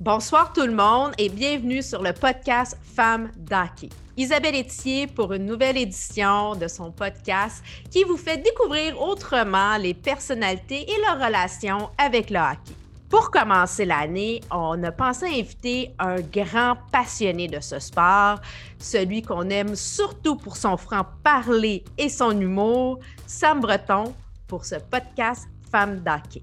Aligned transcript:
Bonsoir 0.00 0.54
tout 0.54 0.64
le 0.64 0.72
monde 0.72 1.12
et 1.18 1.28
bienvenue 1.28 1.82
sur 1.82 2.02
le 2.02 2.14
podcast 2.14 2.74
Femmes 2.96 3.30
d'hockey. 3.36 3.90
Isabelle 4.16 4.54
Etier 4.54 5.06
pour 5.06 5.34
une 5.34 5.44
nouvelle 5.44 5.76
édition 5.76 6.54
de 6.54 6.68
son 6.68 6.90
podcast 6.90 7.62
qui 7.90 8.04
vous 8.04 8.16
fait 8.16 8.38
découvrir 8.38 8.98
autrement 8.98 9.76
les 9.76 9.92
personnalités 9.92 10.90
et 10.90 11.00
leurs 11.02 11.22
relations 11.22 11.90
avec 11.98 12.30
le 12.30 12.38
hockey. 12.38 12.72
Pour 13.10 13.30
commencer 13.30 13.84
l'année, 13.84 14.40
on 14.50 14.82
a 14.84 14.90
pensé 14.90 15.26
inviter 15.26 15.94
un 15.98 16.18
grand 16.22 16.78
passionné 16.90 17.46
de 17.46 17.60
ce 17.60 17.78
sport, 17.78 18.40
celui 18.78 19.20
qu'on 19.20 19.50
aime 19.50 19.76
surtout 19.76 20.36
pour 20.36 20.56
son 20.56 20.78
franc-parler 20.78 21.84
et 21.98 22.08
son 22.08 22.40
humour, 22.40 23.00
Sam 23.26 23.60
Breton, 23.60 24.14
pour 24.48 24.64
ce 24.64 24.76
podcast 24.76 25.46
Femmes 25.70 26.00
d'hockey. 26.00 26.42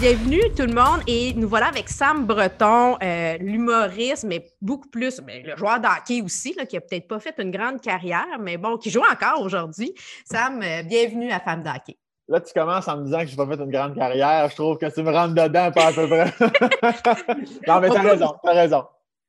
Bienvenue 0.00 0.42
tout 0.56 0.62
le 0.62 0.74
monde 0.74 1.00
et 1.08 1.34
nous 1.34 1.48
voilà 1.48 1.66
avec 1.66 1.88
Sam 1.88 2.24
Breton, 2.24 2.96
euh, 3.02 3.36
l'humoriste, 3.40 4.22
mais 4.22 4.44
beaucoup 4.62 4.88
plus, 4.88 5.20
le 5.26 5.56
joueur 5.56 5.80
d'hockey 5.80 6.22
aussi, 6.22 6.54
qui 6.68 6.76
a 6.76 6.80
peut-être 6.80 7.08
pas 7.08 7.18
fait 7.18 7.34
une 7.38 7.50
grande 7.50 7.80
carrière, 7.80 8.38
mais 8.38 8.58
bon, 8.58 8.76
qui 8.76 8.90
joue 8.90 9.00
encore 9.00 9.42
aujourd'hui. 9.42 9.92
Sam, 10.24 10.62
euh, 10.62 10.84
bienvenue 10.84 11.32
à 11.32 11.40
Femme 11.40 11.64
d'hockey. 11.64 11.98
Là, 12.28 12.40
tu 12.40 12.52
commences 12.52 12.86
en 12.86 12.98
me 12.98 13.06
disant 13.06 13.18
que 13.20 13.26
je 13.26 13.30
n'ai 13.32 13.36
pas 13.36 13.56
fait 13.56 13.60
une 13.60 13.70
grande 13.72 13.96
carrière. 13.96 14.48
Je 14.48 14.54
trouve 14.54 14.78
que 14.78 14.86
tu 14.86 15.02
me 15.02 15.10
rentres 15.10 15.34
dedans, 15.34 15.72
pas 15.72 15.88
à 15.88 15.92
peu 15.92 16.06
près. 16.06 16.32
non, 17.66 17.80
mais 17.80 17.90
tu 17.90 17.96
as 17.96 18.02
raison, 18.02 18.34
tu 18.44 18.50
as 18.50 18.52
raison. 18.52 18.84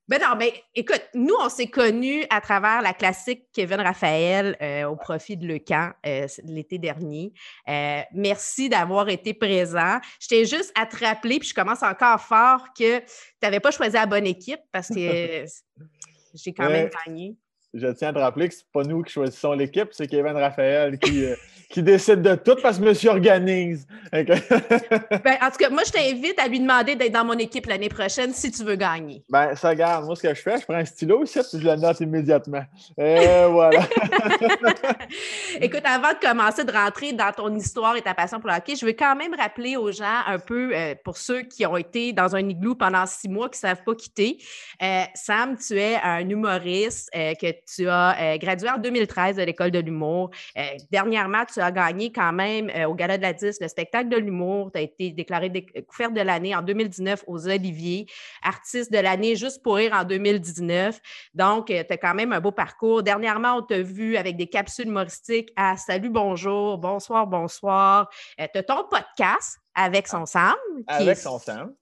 Ben 0.10 0.20
non, 0.20 0.36
mais 0.36 0.64
écoute, 0.74 1.04
nous, 1.14 1.36
on 1.40 1.50
s'est 1.50 1.68
connus 1.68 2.26
à 2.32 2.42
travers 2.42 2.82
la 2.82 2.94
classique 2.94 3.44
Kevin 3.54 3.80
Raphaël 3.80 4.58
euh, 4.60 4.86
au 4.86 4.96
profit 4.96 5.38
de 5.38 5.46
Le 5.46 5.60
Camp 5.60 5.94
euh, 6.04 6.26
l'été 6.46 6.80
dernier. 6.80 7.32
Euh, 7.68 8.02
merci 8.12 8.70
d'avoir 8.70 9.08
été 9.10 9.36
présent. 9.36 10.00
J'étais 10.20 10.46
juste 10.46 10.72
à 10.74 10.88
te 10.88 11.06
rappeler, 11.06 11.38
puis 11.38 11.50
je 11.50 11.54
commence 11.54 11.84
encore 11.84 12.20
fort 12.22 12.74
que 12.76 12.98
tu 12.98 13.06
n'avais 13.44 13.60
pas 13.60 13.70
choisi 13.70 13.94
la 13.94 14.08
bonne 14.08 14.26
équipe 14.26 14.62
parce 14.72 14.88
que 14.88 15.46
j'ai 16.34 16.54
quand 16.54 16.72
même 16.72 16.90
gagné 17.06 17.38
je 17.74 17.88
tiens 17.88 18.10
à 18.10 18.14
te 18.14 18.20
rappeler 18.20 18.50
que 18.50 18.56
ce 18.56 18.62
n'est 18.62 18.66
pas 18.74 18.84
nous 18.84 19.04
qui 19.04 19.14
choisissons 19.14 19.54
l'équipe, 19.54 19.90
c'est 19.92 20.08
Kevin 20.08 20.34
Raphaël 20.34 20.98
qui, 20.98 21.26
euh, 21.26 21.36
qui 21.70 21.84
décide 21.84 22.22
de 22.22 22.34
tout 22.34 22.56
parce 22.62 22.80
que 22.80 22.84
monsieur 22.84 23.12
organise. 23.12 23.86
ben, 24.12 24.26
en 24.26 25.52
tout 25.52 25.58
cas, 25.60 25.70
moi, 25.70 25.84
je 25.86 25.92
t'invite 25.92 26.40
à 26.40 26.48
lui 26.48 26.60
demander 26.60 26.96
d'être 26.96 27.12
dans 27.12 27.26
mon 27.26 27.38
équipe 27.38 27.68
l'année 27.68 27.90
prochaine 27.90 28.34
si 28.34 28.52
tu 28.52 28.64
veux 28.64 28.76
gagner. 28.76 29.24
Ben, 29.30 29.56
ça 29.56 29.76
garde. 29.76 30.06
Moi, 30.06 30.16
ce 30.16 30.24
que 30.24 30.34
je 30.34 30.42
fais, 30.42 30.58
je 30.58 30.66
prends 30.66 30.76
un 30.76 30.86
stylo 30.86 31.24
ici 31.24 31.40
et 31.40 31.44
je 31.54 31.58
le 31.58 31.76
note 31.76 32.00
immédiatement. 32.00 32.64
Et 32.98 33.46
voilà. 33.52 33.82
Écoute, 35.62 35.84
avant 35.86 36.14
de 36.14 36.20
commencer 36.20 36.64
de 36.64 36.72
rentrer 36.72 37.14
dans 37.14 37.32
ton 37.32 37.56
histoire 37.56 37.96
et 37.96 38.02
ta 38.02 38.16
passion 38.16 38.40
pour 38.40 38.50
le 38.50 38.56
hockey, 38.56 38.76
je 38.76 38.86
veux 38.86 38.94
quand 38.94 39.16
même 39.16 39.36
rappeler 39.36 39.78
aux 39.78 39.92
gens 39.92 40.24
un 40.26 40.40
peu, 40.40 40.72
euh, 40.74 40.96
pour 41.04 41.18
ceux 41.18 41.44
qui 41.44 41.66
ont 41.68 41.78
été 41.78 42.14
dans 42.14 42.36
un 42.36 42.50
igloo 42.50 42.74
pendant 42.74 43.06
six 43.06 43.30
mois, 43.30 43.48
qui 43.48 43.58
ne 43.58 43.70
savent 43.70 43.84
pas 43.84 43.94
quitter. 43.94 44.40
Euh, 44.82 45.04
Sam, 45.14 45.56
tu 45.56 45.78
es 45.78 45.98
un 46.02 46.28
humoriste 46.28 47.12
que 47.14 47.60
tu 47.76 47.88
as 47.88 48.18
euh, 48.20 48.38
gradué 48.38 48.70
en 48.70 48.78
2013 48.78 49.38
de 49.38 49.44
l'École 49.44 49.72
de 49.72 49.80
l'humour. 49.80 50.32
Euh, 50.58 50.62
dernièrement, 50.92 51.46
tu 51.46 51.60
as 51.60 51.72
gagné 51.72 52.12
quand 52.12 52.34
même 52.34 52.70
euh, 52.70 52.86
au 52.86 52.96
Gala 52.96 53.18
de 53.18 53.22
la 53.22 53.34
10 53.34 53.60
le 53.62 53.68
spectacle 53.68 54.10
de 54.10 54.18
l'humour. 54.18 54.72
Tu 54.74 54.80
as 54.80 54.84
été 54.84 55.12
déclaré 55.12 55.50
découverte 55.50 56.14
de 56.14 56.22
l'année 56.22 56.56
en 56.56 56.62
2019 56.62 57.24
aux 57.28 57.48
Oliviers, 57.48 58.08
artiste 58.42 58.92
de 58.92 58.98
l'année 58.98 59.36
juste 59.36 59.62
pour 59.64 59.76
rire 59.76 59.94
en 59.94 60.04
2019. 60.04 61.00
Donc, 61.34 61.68
tu 61.68 61.74
as 61.74 61.98
quand 61.98 62.16
même 62.16 62.34
un 62.34 62.40
beau 62.40 62.52
parcours. 62.52 63.04
Dernièrement, 63.04 63.56
on 63.58 63.62
t'a 63.62 63.82
vu 63.82 64.18
avec 64.18 64.38
des 64.38 64.48
capsules 64.48 64.88
humoristiques 64.88 65.52
à 65.56 65.78
Salut, 65.78 66.10
bonjour, 66.10 66.78
bonsoir, 66.78 67.28
bonsoir. 67.28 68.10
tu 68.38 68.58
as 68.58 68.64
ton 68.64 68.84
podcast 68.90 69.60
avec 69.76 70.08
son 70.08 70.26
Sam. 70.26 70.56
Avec 70.88 71.18
son 71.18 71.40
Sam. 71.40 71.74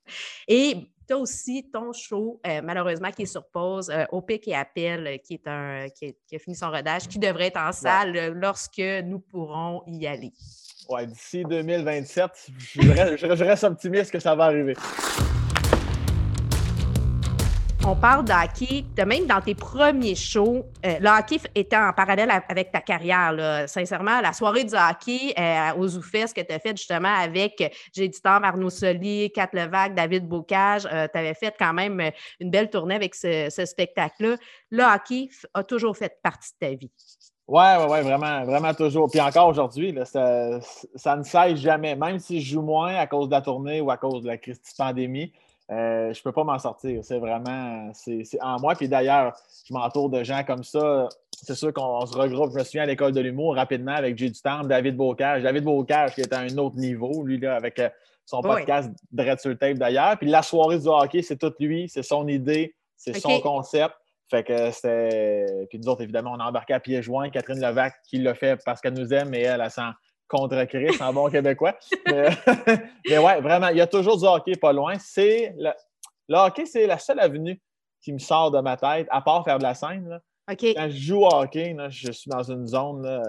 Et 0.48 0.90
tu 1.08 1.14
as 1.14 1.18
aussi 1.18 1.70
ton 1.72 1.94
show, 1.94 2.40
euh, 2.46 2.62
malheureusement, 2.64 3.12
qui 3.12 3.24
est 3.24 3.28
sur 3.28 3.46
pause, 3.46 3.90
euh, 3.90 4.06
Au 4.12 4.22
pic 4.22 4.48
et 4.48 4.56
appel, 4.56 5.08
euh, 5.08 5.18
qui, 5.18 5.36
est 5.36 5.48
un, 5.48 5.88
qui, 5.90 6.16
a 6.34 6.40
fini 6.40 6.56
son 6.56 6.70
rodage, 6.70 7.08
qui 7.08 7.20
devrait 7.20 7.48
être 7.48 7.60
en 7.60 7.72
salle 7.72 8.34
lorsque 8.34 8.82
nous 9.06 9.20
pourrons 9.20 9.84
y 9.88 10.06
aller. 10.06 10.34
Oui, 10.90 11.08
d'ici 11.08 11.44
2027, 11.44 12.48
je 12.58 13.44
reste 13.44 13.64
optimiste 13.64 14.12
que 14.12 14.20
ça 14.20 14.36
va 14.36 14.46
arriver 14.46 14.76
on 17.86 17.96
parle 17.96 18.26
de 18.26 18.32
hockey, 18.32 18.86
même 19.06 19.28
dans 19.28 19.42
tes 19.42 19.56
premiers 19.56 20.16
shows, 20.16 20.66
euh, 20.86 21.00
le 21.00 21.08
hockey 21.08 21.38
était 21.56 21.78
en 21.78 21.94
parallèle 21.94 22.30
avec 22.50 22.72
ta 22.72 22.82
carrière. 22.82 23.68
Sincèrement, 23.68 24.20
la 24.22 24.34
soirée 24.34 24.64
du 24.64 24.74
hockey 24.74 25.34
euh, 25.38 25.74
aux 25.78 25.88
Zoufest 25.88 26.36
que 26.36 26.42
tu 26.42 26.54
as 26.54 26.60
fait 26.60 26.76
justement 26.76 27.14
avec 27.14 27.58
temps, 28.24 28.42
Arnaud 28.44 28.70
Soli, 28.70 29.32
Kat 29.32 29.50
Levac, 29.54 29.94
David 29.94 30.28
Bocage, 30.28 30.88
euh, 30.92 31.08
tu 31.12 31.20
avais 31.20 31.34
fait 31.34 31.56
quand 31.58 31.74
même 31.74 32.12
une 32.40 32.50
belle 32.50 32.70
tournée 32.70 32.96
avec 32.96 33.16
ce, 33.16 33.50
spectacle-là. 33.50 34.36
Le 34.72 34.84
hockey 34.84 35.30
a 35.54 35.64
toujours 35.64 35.96
fait 35.96 36.20
partie 36.22 36.52
de 36.60 36.68
ta 36.68 36.74
vie. 36.74 36.92
Oui, 37.48 37.64
oui, 37.80 37.86
ouais, 37.90 38.02
vraiment, 38.02 38.44
vraiment 38.44 38.74
toujours. 38.74 39.10
Puis 39.10 39.22
encore 39.22 39.48
aujourd'hui, 39.48 39.98
ça, 40.04 40.60
ça, 40.96 41.16
ne 41.16 41.24
cesse 41.24 41.56
jamais. 41.56 41.96
Même 41.96 42.20
si 42.20 42.42
je 42.42 42.54
joue 42.54 42.62
moins 42.62 42.96
à 42.96 43.08
cause 43.08 43.28
de 43.30 43.34
la 43.34 43.42
tournée 43.42 43.80
ou 43.80 43.90
à 43.90 43.96
cause 43.96 44.24
de 44.24 44.28
la 44.28 44.38
crise 44.38 44.60
de 44.60 44.68
pandémie, 44.78 45.32
euh, 45.70 46.14
je 46.14 46.20
ne 46.20 46.24
peux 46.24 46.32
pas 46.32 46.44
m'en 46.44 46.60
sortir. 46.60 47.04
C'est 47.04 47.20
vraiment 47.20 47.92
c'est, 47.94 48.24
en 48.42 48.60
moi. 48.60 48.76
Puis 48.76 48.88
d'ailleurs, 48.88 49.34
je 49.68 49.74
m'entoure 49.74 50.10
de 50.10 50.24
gens 50.24 50.44
comme 50.44 50.64
ça. 50.64 51.10
C'est 51.32 51.56
sûr 51.56 51.74
qu'on 51.74 52.06
se 52.06 52.18
regroupe. 52.18 52.52
Je 52.54 52.60
me 52.60 52.64
souviens 52.64 52.84
à 52.84 52.86
l'école 52.86 53.12
de 53.12 53.20
l'humour 53.20 53.56
rapidement 53.56 53.94
avec 53.94 54.18
J. 54.18 54.32
Dutam, 54.32 54.68
David 54.68 54.96
Bocage. 54.96 55.44
David 55.44 55.66
Bocage 55.66 56.16
qui 56.16 56.22
est 56.22 56.34
à 56.34 56.40
un 56.40 56.58
autre 56.58 56.78
niveau, 56.78 57.24
lui, 57.24 57.38
là, 57.38 57.56
avec 57.56 57.80
euh, 57.80 57.90
son 58.26 58.42
podcast 58.42 58.90
Dread 59.12 59.40
sur 59.40 59.50
le 59.50 59.58
tape 59.58 59.78
d'ailleurs. 59.78 60.18
Puis 60.18 60.30
la 60.30 60.42
soirée 60.42 60.80
du 60.80 60.88
hockey, 60.88 61.22
c'est 61.22 61.38
tout 61.38 61.54
lui, 61.60 61.90
c'est 61.90 62.04
son 62.04 62.28
idée, 62.28 62.74
c'est 62.96 63.18
son 63.20 63.40
concept. 63.42 63.94
Fait 64.30 64.44
que 64.44 64.72
c'était. 64.72 65.46
Puis 65.70 65.80
nous 65.80 65.90
autres, 65.90 66.02
évidemment, 66.02 66.34
on 66.34 66.40
a 66.40 66.46
embarqué 66.46 66.74
à 66.74 66.80
pieds 66.80 67.02
joints. 67.02 67.30
Catherine 67.30 67.62
Levac 67.62 67.94
qui 68.10 68.20
l'a 68.20 68.36
fait 68.36 68.62
parce 68.66 68.82
qu'elle 68.82 68.94
nous 68.94 69.14
aime 69.14 69.34
et 69.34 69.42
elle, 69.42 69.62
elle 69.62 69.72
sent 69.72 69.82
contre 70.28 70.64
Chris 70.66 70.98
en 71.00 71.14
bon 71.14 71.30
québécois. 71.30 71.76
Mais, 72.08 72.30
mais, 73.10 73.18
ouais, 73.18 73.42
vraiment, 73.42 73.70
il 73.70 73.78
y 73.78 73.82
a 73.82 73.88
toujours 73.88 74.18
du 74.18 74.26
hockey 74.26 74.54
pas 74.56 74.74
loin. 74.74 74.96
C'est 75.00 75.56
le, 75.58 75.72
hockey, 76.36 76.66
c'est 76.66 76.88
la 76.88 77.00
seule 77.00 77.20
avenue 77.20 77.62
qui 78.02 78.14
me 78.14 78.20
sort 78.20 78.52
de 78.52 78.60
ma 78.60 78.78
tête, 78.78 79.08
à 79.10 79.22
part 79.22 79.44
faire 79.44 79.58
de 79.58 79.64
la 79.64 79.74
scène. 79.74 80.20
Quand 80.48 80.90
je 80.90 80.96
joue 80.96 81.26
au 81.26 81.34
hockey, 81.34 81.76
je 81.90 82.12
suis 82.12 82.30
dans 82.30 82.44
une 82.44 82.66
zone 82.66 83.22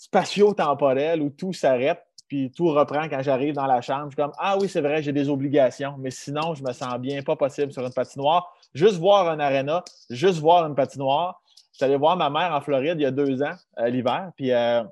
spatio-temporelle 0.00 1.20
où 1.20 1.28
tout 1.30 1.52
s'arrête, 1.52 2.02
puis 2.26 2.50
tout 2.50 2.68
reprend 2.68 3.08
quand 3.08 3.22
j'arrive 3.22 3.54
dans 3.54 3.66
la 3.66 3.82
chambre. 3.82 4.06
Je 4.06 4.10
suis 4.10 4.16
comme 4.16 4.32
Ah 4.38 4.56
oui, 4.58 4.68
c'est 4.68 4.80
vrai, 4.80 5.02
j'ai 5.02 5.12
des 5.12 5.28
obligations, 5.28 5.94
mais 5.98 6.10
sinon, 6.10 6.54
je 6.54 6.62
me 6.62 6.72
sens 6.72 6.98
bien 6.98 7.22
pas 7.22 7.36
possible 7.36 7.72
sur 7.72 7.84
une 7.84 7.92
patinoire. 7.92 8.50
Juste 8.72 8.96
voir 8.96 9.28
un 9.28 9.38
aréna, 9.38 9.84
juste 10.08 10.38
voir 10.38 10.66
une 10.66 10.74
patinoire. 10.74 11.42
Allé 11.82 11.96
voir 11.96 12.14
ma 12.14 12.28
mère 12.28 12.54
en 12.54 12.60
Floride 12.60 12.96
il 12.98 13.02
y 13.02 13.06
a 13.06 13.10
deux 13.10 13.42
ans, 13.42 13.54
euh, 13.78 13.88
l'hiver, 13.88 14.32
puis 14.36 14.52
euh, 14.52 14.82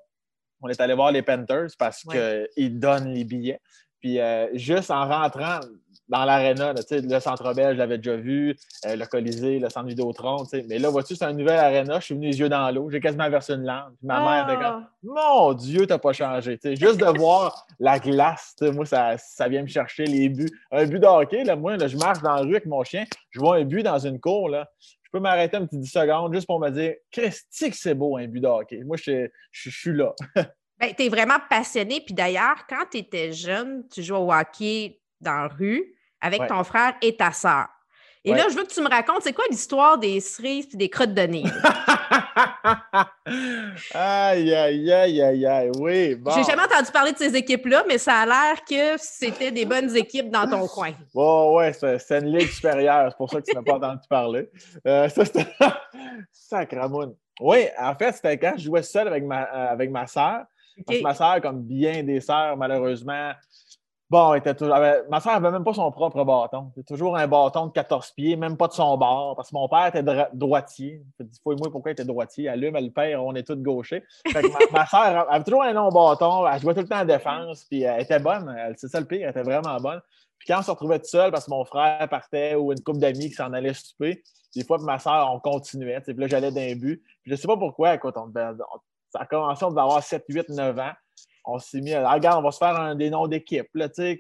on 0.60 0.69
est 0.69 0.80
allé 0.80 0.94
voir 0.94 1.12
les 1.12 1.22
Panthers 1.22 1.69
parce 1.78 2.04
qu'ils 2.04 2.78
donnent 2.78 3.12
les 3.12 3.24
billets. 3.24 3.60
Puis 4.00 4.20
euh, 4.20 4.46
juste 4.54 4.91
en 4.91 5.08
rentrant 5.08 5.60
dans 6.08 6.24
l'aréna, 6.24 6.72
le 6.72 7.20
Centre 7.20 7.52
Bell, 7.52 7.74
je 7.74 7.78
l'avais 7.78 7.98
déjà 7.98 8.16
vu, 8.16 8.56
euh, 8.86 8.97
le 8.97 9.04
Colisée, 9.04 9.58
le 9.58 9.68
Centre 9.68 9.88
Vidéotron, 9.88 10.44
mais 10.66 10.78
là, 10.78 10.88
vois-tu, 10.88 11.14
c'est 11.14 11.24
un 11.24 11.34
nouvel 11.34 11.58
aréna, 11.58 12.00
je 12.00 12.06
suis 12.06 12.14
venu 12.14 12.28
les 12.28 12.38
yeux 12.38 12.48
dans 12.48 12.70
l'eau, 12.70 12.88
j'ai 12.91 13.00
quasiment 13.00 13.28
versé 13.28 13.52
une 13.52 13.64
lampe. 13.64 13.92
ma 14.02 14.20
mère 14.20 14.48
était 14.48 14.56
comme, 14.56 14.86
ah! 14.86 14.91
mon 15.02 15.52
Dieu, 15.52 15.86
t'as 15.86 15.98
pas 15.98 16.14
changé. 16.14 16.58
juste 16.62 16.98
de 16.98 17.18
voir 17.18 17.66
la 17.78 17.98
glace, 17.98 18.56
moi, 18.72 18.86
ça, 18.86 19.18
ça 19.18 19.48
vient 19.48 19.62
me 19.62 19.66
chercher 19.66 20.04
les 20.06 20.30
buts. 20.30 20.50
Un 20.70 20.86
but 20.86 20.98
de 20.98 21.06
hockey, 21.06 21.44
là, 21.44 21.56
moi, 21.56 21.76
je 21.76 21.97
marche 21.98 22.22
dans 22.22 22.36
la 22.36 22.41
rue 22.41 22.52
avec 22.52 22.66
mon 22.66 22.82
chien, 22.84 23.04
je 23.30 23.41
vois 23.41 23.56
un 23.56 23.64
but 23.64 23.82
dans 23.82 23.98
une 23.98 24.18
cour, 24.18 24.48
là, 24.48 24.70
je 25.08 25.19
peux 25.19 25.22
m'arrêter 25.22 25.56
un 25.56 25.64
petit 25.64 25.78
10 25.78 25.91
secondes 25.91 26.34
juste 26.34 26.46
pour 26.46 26.60
me 26.60 26.69
dire 26.69 26.94
Christy, 27.10 27.70
que 27.70 27.76
c'est 27.76 27.94
beau 27.94 28.19
un 28.19 28.26
but 28.26 28.41
de 28.41 28.46
hockey. 28.46 28.82
Moi, 28.84 28.98
je, 28.98 29.30
suis 29.50 29.94
là. 29.94 30.14
ben, 30.36 30.94
tu 30.94 31.04
es 31.04 31.08
vraiment 31.08 31.38
passionné. 31.48 32.02
Puis 32.04 32.14
d'ailleurs, 32.14 32.66
quand 32.69 32.84
tu 32.91 32.98
étais 32.98 33.32
jeune, 33.32 33.88
tu 33.88 34.02
jouais 34.02 34.18
au 34.18 34.30
hockey 34.30 35.00
dans 35.21 35.33
la 35.33 35.48
rue 35.48 35.94
avec 36.21 36.47
ton 36.47 36.62
frère 36.62 36.94
et 37.00 37.16
ta 37.16 37.33
sœur. 37.33 37.68
Et 38.24 38.34
là, 38.34 38.48
je 38.50 38.54
veux 38.54 38.65
que 38.65 38.72
tu 38.72 38.83
me 38.83 38.88
racontes, 38.88 39.22
c'est 39.22 39.33
quoi 39.33 39.44
l'histoire 39.50 39.97
des 39.97 40.21
cerises 40.21 40.68
et 40.74 40.77
des 40.77 40.91
crottes 40.91 41.15
de 41.15 41.22
nez? 41.22 41.44
aïe, 43.94 44.54
aïe, 44.54 44.92
aïe, 44.92 45.22
aïe, 45.22 45.46
aïe, 45.46 45.70
oui. 45.78 46.14
Bon. 46.14 46.30
J'ai 46.32 46.44
jamais 46.44 46.62
entendu 46.62 46.90
parler 46.92 47.12
de 47.12 47.18
ces 47.18 47.34
équipes-là, 47.34 47.84
mais 47.86 47.98
ça 47.98 48.14
a 48.14 48.26
l'air 48.26 48.64
que 48.64 48.96
c'était 48.98 49.50
des 49.50 49.64
bonnes 49.64 49.94
équipes 49.96 50.30
dans 50.30 50.48
ton 50.48 50.66
coin. 50.66 50.92
Oh, 51.14 51.54
ouais, 51.56 51.72
c'est 51.72 52.18
une 52.18 52.36
ligue 52.36 52.50
supérieure, 52.50 53.10
c'est 53.10 53.16
pour 53.16 53.30
ça 53.30 53.40
que 53.40 53.46
tu 53.50 53.54
n'as 53.54 53.62
pas 53.62 53.76
entendu 53.76 54.06
parler. 54.08 54.50
Euh, 54.86 55.08
ça, 55.08 55.24
c'était. 55.24 55.46
Sacramoune. 56.32 57.14
Oui, 57.40 57.66
en 57.78 57.94
fait, 57.94 58.12
c'était 58.12 58.38
quand 58.38 58.54
je 58.56 58.64
jouais 58.64 58.82
seul 58.82 59.08
avec 59.08 59.24
ma, 59.24 59.42
euh, 59.42 59.72
avec 59.72 59.90
ma 59.90 60.06
sœur. 60.06 60.44
ma 61.02 61.14
sœur, 61.14 61.40
comme 61.40 61.62
bien 61.62 62.02
des 62.02 62.20
sœurs, 62.20 62.56
malheureusement, 62.56 63.32
Bon, 64.10 64.33
était 64.33 64.55
toujours, 64.55 64.75
ma 65.10 65.21
soeur 65.21 65.34
n'avait 65.34 65.51
même 65.51 65.65
pas 65.65 65.75
son 65.75 65.91
propre 65.91 66.25
bâton. 66.25 66.72
C'était 66.75 66.95
toujours 66.95 67.15
un 67.19 67.27
bâton 67.28 67.66
de 67.66 67.72
14 67.72 68.13
pieds, 68.13 68.37
même 68.37 68.57
pas 68.57 68.66
de 68.66 68.72
son 68.72 68.97
bord, 68.97 69.37
parce 69.37 69.51
que 69.51 69.55
mon 69.55 69.69
père 69.69 69.87
était 69.95 70.03
droitier. 70.33 71.03
Faut 71.45 71.55
moi 71.57 71.69
pourquoi 71.71 71.91
il 71.91 71.93
était 71.93 72.07
droitier. 72.07 72.49
Allume, 72.49 72.77
elle 72.77 72.87
le 72.87 72.91
père, 72.91 73.22
on 73.22 73.34
est 73.34 73.43
tous 73.47 73.57
gauchers. 73.57 74.03
ma, 74.72 74.87
soeur 74.87 75.31
avait 75.31 75.45
toujours 75.45 75.63
un 75.63 75.75
long 75.75 75.91
bâton, 75.91 76.47
elle 76.47 76.59
jouait 76.59 76.72
tout 76.72 76.81
le 76.81 76.89
temps 76.89 77.01
en 77.01 77.05
défense, 77.05 77.65
puis 77.65 77.83
elle 77.83 78.01
était 78.01 78.19
bonne. 78.19 78.57
C'est 78.78 78.89
ça 78.89 78.99
le 78.99 79.07
pire, 79.07 79.25
elle 79.25 79.31
était 79.31 79.43
vraiment 79.43 79.77
bonne. 79.78 80.01
Puis 80.39 80.47
quand 80.47 80.60
on 80.60 80.63
se 80.63 80.71
retrouvait 80.71 81.01
tout 81.01 81.09
seul, 81.09 81.31
parce 81.31 81.45
que 81.45 81.51
mon 81.51 81.66
frère 81.66 82.09
partait 82.09 82.55
ou 82.55 82.72
une 82.72 82.81
couple 82.81 83.01
d'amis 83.01 83.28
qui 83.28 83.34
s'en 83.34 83.53
allaient 83.53 83.75
souper, 83.75 84.22
des 84.57 84.65
fois, 84.65 84.78
ma 84.78 84.99
soeur, 84.99 85.31
on 85.34 85.39
continuait. 85.39 86.01
Puis 86.01 86.15
là, 86.15 86.27
j'allais 86.28 86.51
d'un 86.51 86.75
but. 86.77 87.03
Puis 87.22 87.33
je 87.33 87.37
sais 87.37 87.47
pas 87.47 87.59
pourquoi, 87.59 87.95
écoute, 87.95 88.15
on, 88.16 88.33
ça 89.10 89.21
a 89.21 89.27
commencé, 89.27 89.65
on 89.65 89.71
devait 89.71 89.83
avoir 89.83 90.03
7, 90.03 90.25
8, 90.27 90.49
9 90.49 90.78
ans 90.78 90.93
on 91.48 91.59
s'est 91.59 91.80
mis 91.80 91.95
à 91.95 92.12
regarde, 92.12 92.39
on 92.39 92.42
va 92.42 92.53
se 92.53 92.59
faire 92.59 92.78
un, 92.78 92.95
des 92.95 93.10
noms 93.10 93.27
d'équipe, 93.27 93.66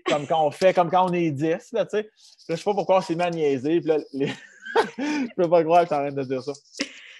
comme 0.06 0.26
quand 0.26 0.44
on 0.44 0.50
fait, 0.50 0.72
comme 0.72 0.90
quand 0.90 1.10
on 1.10 1.12
est 1.12 1.30
10, 1.30 1.72
là, 1.72 1.84
tu 1.84 1.98
sais. 1.98 2.10
je 2.48 2.56
sais 2.56 2.64
pas 2.64 2.74
pourquoi 2.74 2.98
on 2.98 3.00
s'est 3.00 3.14
mis 3.14 3.22
à 3.22 3.30
niaiser, 3.30 3.82
je 4.18 5.34
peux 5.36 5.48
pas 5.48 5.62
croire 5.62 5.86
que 5.86 5.94
en 5.94 5.98
train 5.98 6.12
de 6.12 6.24
dire 6.24 6.42
ça. 6.42 6.52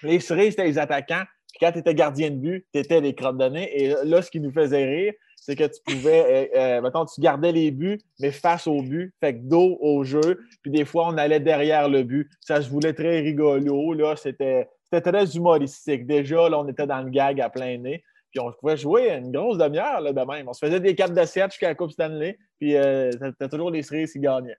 Les 0.03 0.21
cerises, 0.21 0.51
c'était 0.51 0.65
les 0.65 0.79
attaquants, 0.79 1.25
puis 1.51 1.59
quand 1.61 1.73
tu 1.73 1.79
étais 1.79 1.95
gardien 1.95 2.31
de 2.31 2.37
but, 2.37 2.67
tu 2.73 2.81
étais 2.81 3.01
les 3.01 3.15
crottes 3.15 3.39
de 3.39 3.49
nez, 3.49 3.71
et 3.83 3.95
là, 4.05 4.23
ce 4.23 4.31
qui 4.31 4.41
nous 4.41 4.53
faisait 4.53 4.85
rire, 4.85 5.13
c'est 5.37 5.57
que 5.57 5.65
tu 5.65 5.81
pouvais, 5.85 6.51
euh, 6.55 6.81
euh, 6.83 7.05
tu 7.15 7.21
gardais 7.21 7.53
les 7.53 7.71
buts, 7.71 8.01
mais 8.21 8.33
face 8.33 8.67
au 8.67 8.83
but, 8.83 9.15
fait 9.21 9.35
que 9.35 9.41
dos 9.41 9.79
au 9.81 10.05
jeu, 10.05 10.41
puis 10.63 10.71
des 10.71 10.85
fois, 10.85 11.07
on 11.09 11.17
allait 11.17 11.41
derrière 11.41 11.89
le 11.89 12.03
but. 12.03 12.29
Ça 12.41 12.61
se 12.61 12.69
voulait 12.69 12.93
très 12.93 13.21
rigolo, 13.21 13.93
là, 13.95 14.15
c'était 14.17 14.69
très 14.91 15.37
humoristique. 15.37 16.07
Déjà, 16.07 16.49
là, 16.49 16.59
on 16.59 16.69
était 16.69 16.87
dans 16.87 17.01
le 17.01 17.11
gag 17.11 17.41
à 17.41 17.51
plein 17.51 17.79
nez. 17.79 18.03
Puis 18.31 18.41
on 18.41 18.53
pouvait 18.53 18.77
jouer 18.77 19.11
une 19.11 19.33
grosse 19.33 19.59
demi-heure 19.59 20.03
de 20.03 20.33
même. 20.33 20.49
On 20.49 20.53
se 20.53 20.65
faisait 20.65 20.81
des 20.81 20.95
4 20.95 21.15
de 21.15 21.25
7 21.25 21.51
jusqu'à 21.51 21.69
la 21.69 21.75
Coupe 21.75 21.93
Stanley. 21.93 22.39
Puis 22.59 22.77
euh, 22.77 23.11
c'était 23.13 23.49
toujours 23.49 23.71
les 23.71 23.83
cerises 23.83 24.13
qui 24.13 24.21
gagnaient. 24.21 24.57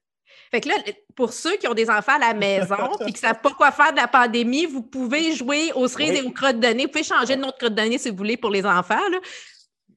Fait 0.51 0.62
que 0.62 0.69
là, 0.69 0.75
pour 1.16 1.33
ceux 1.33 1.57
qui 1.57 1.68
ont 1.68 1.74
des 1.74 1.89
enfants 1.89 2.16
à 2.16 2.19
la 2.19 2.33
maison 2.33 2.75
et 3.01 3.06
qui 3.06 3.13
ne 3.13 3.18
savent 3.18 3.42
pas 3.42 3.51
quoi 3.51 3.71
faire 3.71 3.92
de 3.92 3.98
la 3.98 4.07
pandémie, 4.07 4.66
vous 4.66 4.81
pouvez 4.81 5.33
jouer 5.33 5.71
aux 5.74 5.88
cerises 5.88 6.19
et 6.19 6.21
aux 6.21 6.31
crottes 6.31 6.60
de 6.60 6.68
nez. 6.68 6.86
Vous 6.86 6.92
pouvez 6.92 7.04
changer 7.04 7.36
de 7.36 7.42
nom 7.42 7.48
de 7.48 7.54
crotte 7.54 7.74
de 7.74 7.81
nez 7.81 7.98
si 7.98 8.10
vous 8.10 8.16
voulez 8.16 8.38
pour 8.38 8.50
les 8.50 8.66
enfants. 8.66 8.95
Là. 9.12 9.18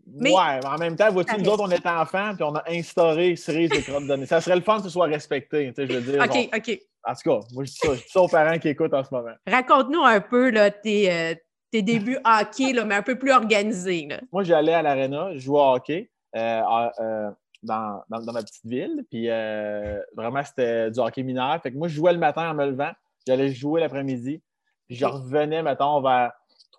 Mais... 0.07 0.31
Ouais, 0.31 0.61
mais 0.63 0.67
en 0.67 0.79
même 0.79 0.97
temps, 0.97 1.11
vois-tu, 1.11 1.41
nous 1.41 1.49
autres, 1.49 1.65
on 1.65 1.71
était 1.71 1.89
enfants 1.89 2.35
puis 2.35 2.45
on 2.45 2.55
a 2.55 2.65
instauré 2.69 3.37
cerises 3.37 3.73
et 3.73 3.83
crottes 3.83 4.07
de 4.07 4.15
nez. 4.15 4.27
Ça 4.27 4.41
serait 4.41 4.57
le 4.57 4.63
fun 4.63 4.79
que 4.79 4.85
ce 4.85 4.89
soit 4.91 5.07
respecté. 5.07 5.73
Je 5.77 5.83
veux 5.83 6.01
dire, 6.01 6.23
OK, 6.23 6.49
OK. 6.55 6.79
En 7.05 7.15
tout 7.15 7.31
cas, 7.31 7.47
moi, 7.53 7.65
je 7.65 7.71
dis 7.71 7.79
ça, 7.79 7.95
je 7.95 8.01
dis 8.01 8.09
ça 8.09 8.21
aux 8.21 8.29
parents 8.29 8.59
qui 8.59 8.69
écoutent 8.69 8.95
en 8.95 9.03
ce 9.03 9.13
moment. 9.13 9.35
Raconte-nous 9.47 10.03
un 10.03 10.21
peu 10.21 10.51
là, 10.51 10.71
tes, 10.71 11.11
euh, 11.11 11.35
tes 11.73 11.83
débuts 11.83 12.19
hockey, 12.25 12.73
là, 12.73 12.85
mais 12.85 12.95
un 12.95 13.03
peu 13.03 13.19
plus 13.19 13.33
organisés. 13.33 14.09
Moi, 14.31 14.45
j'allais 14.45 14.75
à 14.75 14.83
l'aréna, 14.83 15.33
je 15.33 15.39
jouais 15.39 15.59
au 15.59 15.75
hockey 15.75 16.11
euh, 16.37 16.63
euh, 17.01 17.31
dans, 17.63 18.03
dans, 18.09 18.33
ma 18.33 18.43
petite 18.43 18.65
ville. 18.65 19.05
Puis 19.11 19.29
euh, 19.29 20.01
vraiment, 20.15 20.45
c'était 20.45 20.91
du 20.91 21.01
hockey 21.01 21.25
mineur. 21.25 21.61
Fait 21.63 21.73
que 21.73 21.77
moi, 21.77 21.89
je 21.89 21.95
jouais 21.95 22.13
le 22.13 22.19
matin 22.19 22.51
en 22.51 22.55
me 22.55 22.67
levant. 22.67 22.93
J'allais 23.27 23.53
jouer 23.53 23.81
l'après-midi. 23.81 24.41
Puis 24.87 24.97
je 24.97 25.07
revenais, 25.07 25.63
mettons, 25.63 26.01
vers 26.01 26.33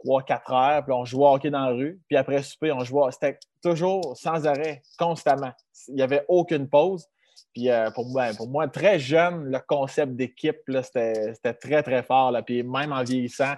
3-4 0.05 0.53
heures. 0.53 0.83
Puis 0.83 0.93
on 0.93 1.05
jouait 1.05 1.25
au 1.25 1.33
hockey 1.35 1.49
dans 1.49 1.65
la 1.65 1.71
rue. 1.71 1.99
Puis 2.07 2.17
après 2.17 2.43
souper, 2.43 2.71
on 2.71 2.83
jouait. 2.83 3.11
C'était 3.11 3.39
toujours 3.61 4.15
sans 4.17 4.45
arrêt, 4.45 4.81
constamment. 4.97 5.51
Il 5.87 5.95
n'y 5.95 6.01
avait 6.01 6.25
aucune 6.27 6.69
pause. 6.69 7.07
Puis 7.53 7.69
pour, 7.93 8.09
moi, 8.09 8.33
pour 8.35 8.49
moi, 8.49 8.67
très 8.67 8.99
jeune, 8.99 9.51
le 9.51 9.59
concept 9.59 10.13
d'équipe, 10.13 10.57
c'était 10.67 11.53
très, 11.53 11.83
très 11.83 12.01
fort. 12.01 12.31
Là. 12.31 12.41
Puis 12.41 12.63
même 12.63 12.91
en 12.91 13.03
vieillissant, 13.03 13.53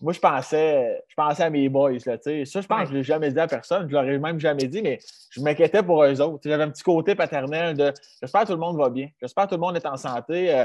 moi, 0.00 0.12
je 0.12 0.20
pensais, 0.20 1.04
je 1.08 1.14
pensais 1.14 1.42
à 1.42 1.50
mes 1.50 1.68
boys. 1.68 1.92
Là, 2.06 2.16
ça, 2.18 2.30
je 2.30 2.66
pense 2.66 2.80
que 2.82 2.86
je 2.86 2.92
ne 2.92 2.98
l'ai 2.98 3.02
jamais 3.02 3.30
dit 3.30 3.38
à 3.38 3.46
personne. 3.46 3.82
Je 3.82 3.94
ne 3.94 4.00
l'aurais 4.00 4.18
même 4.18 4.40
jamais 4.40 4.66
dit, 4.66 4.80
mais 4.82 4.98
je 5.30 5.40
m'inquiétais 5.40 5.82
pour 5.82 6.02
eux 6.04 6.20
autres. 6.20 6.40
J'avais 6.44 6.62
un 6.62 6.70
petit 6.70 6.82
côté 6.82 7.14
paternel 7.14 7.76
de 7.76 7.92
j'espère 8.20 8.42
que 8.42 8.46
tout 8.46 8.52
le 8.52 8.58
monde 8.58 8.78
va 8.78 8.88
bien. 8.88 9.08
J'espère 9.20 9.44
que 9.44 9.50
tout 9.50 9.56
le 9.56 9.60
monde 9.60 9.76
est 9.76 9.86
en 9.86 9.96
santé. 9.96 10.54
Euh, 10.54 10.64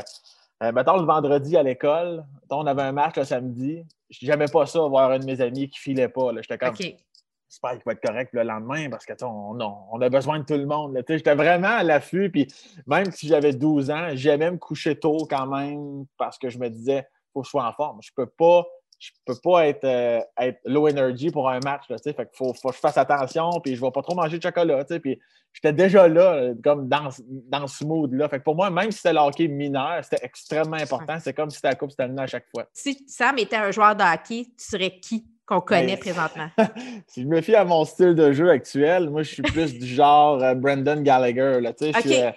euh 0.63 0.71
mettons, 0.71 0.97
le 0.97 1.05
vendredi 1.05 1.57
à 1.57 1.63
l'école, 1.63 2.23
on 2.49 2.65
avait 2.65 2.83
un 2.83 2.93
match 2.93 3.17
le 3.17 3.25
samedi. 3.25 3.85
Je 4.09 4.25
n'aimais 4.25 4.47
pas 4.47 4.65
ça, 4.65 4.79
voir 4.81 5.11
un 5.11 5.19
de 5.19 5.25
mes 5.25 5.41
amis 5.41 5.69
qui 5.69 5.79
ne 5.79 5.93
filait 5.93 6.09
pas. 6.09 6.31
J'étais 6.37 6.57
comme 6.57 6.75
j'espère 6.75 7.71
qu'il 7.71 7.83
va 7.85 7.91
être 7.93 8.01
correct 8.01 8.29
le 8.33 8.43
lendemain 8.43 8.89
parce 8.89 9.05
que 9.05 9.13
on, 9.23 9.59
on, 9.59 10.01
a 10.01 10.09
besoin 10.09 10.39
de 10.39 10.45
tout 10.45 10.55
le 10.55 10.65
monde. 10.65 11.01
J'étais 11.07 11.35
vraiment 11.35 11.69
à 11.69 11.83
l'affût. 11.83 12.29
Puis 12.29 12.47
même 12.87 13.11
si 13.11 13.27
j'avais 13.27 13.53
12 13.53 13.91
ans, 13.91 14.09
j'aimais 14.13 14.51
me 14.51 14.57
coucher 14.57 14.97
tôt 14.97 15.27
quand 15.29 15.47
même 15.47 16.05
parce 16.17 16.37
que 16.37 16.49
je 16.49 16.57
me 16.57 16.69
disais 16.69 16.99
il 16.99 17.31
faut 17.33 17.41
que 17.41 17.45
je 17.45 17.49
sois 17.51 17.67
en 17.67 17.73
forme. 17.73 17.99
Je 18.01 18.11
ne 18.17 18.23
peux 18.23 18.31
pas 18.31 18.65
je 19.05 19.11
peux 19.25 19.39
pas 19.43 19.67
être, 19.67 19.83
euh, 19.83 20.19
être 20.39 20.59
low 20.65 20.87
energy 20.87 21.29
pour 21.29 21.49
un 21.49 21.59
match. 21.59 21.83
Là, 21.89 21.97
fait 22.03 22.15
faut, 22.33 22.53
faut, 22.53 22.69
que 22.69 22.75
je 22.75 22.79
fasse 22.79 22.97
attention, 22.97 23.49
puis 23.63 23.75
je 23.75 23.81
vais 23.81 23.91
pas 23.91 24.01
trop 24.01 24.15
manger 24.15 24.37
de 24.37 24.43
chocolat. 24.43 24.83
Puis 25.01 25.19
j'étais 25.53 25.73
déjà 25.73 26.07
là, 26.07 26.53
comme 26.63 26.87
dans, 26.87 27.09
dans 27.23 27.67
ce 27.67 27.83
mood-là. 27.83 28.27
Fait 28.29 28.39
que 28.39 28.43
pour 28.43 28.55
moi, 28.55 28.69
même 28.69 28.91
si 28.91 28.97
c'était 28.97 29.13
le 29.13 29.19
hockey 29.19 29.47
mineur, 29.47 30.03
c'était 30.03 30.25
extrêmement 30.25 30.77
important. 30.77 31.17
C'est 31.19 31.33
comme 31.33 31.49
si 31.49 31.57
c'était 31.57 31.69
la 31.69 31.75
Coupe 31.75 31.91
Stanley 31.91 32.21
à 32.21 32.27
chaque 32.27 32.47
fois. 32.49 32.65
Si 32.73 33.03
Sam 33.07 33.37
était 33.37 33.57
un 33.57 33.71
joueur 33.71 33.95
de 33.95 34.03
hockey, 34.03 34.45
tu 34.57 34.65
serais 34.65 34.99
qui 34.99 35.25
qu'on 35.45 35.61
connaît 35.61 35.95
ben, 35.95 35.99
présentement? 35.99 36.49
si 37.07 37.21
je 37.21 37.27
me 37.27 37.39
fie 37.41 37.53
à 37.53 37.63
mon 37.63 37.85
style 37.85 38.15
de 38.15 38.31
jeu 38.31 38.49
actuel, 38.49 39.11
moi, 39.11 39.21
je 39.21 39.33
suis 39.33 39.43
plus 39.43 39.77
du 39.77 39.85
genre 39.85 40.41
euh, 40.41 40.55
Brendan 40.55 41.03
Gallagher. 41.03 41.61
Là, 41.61 41.71
euh, 41.79 42.31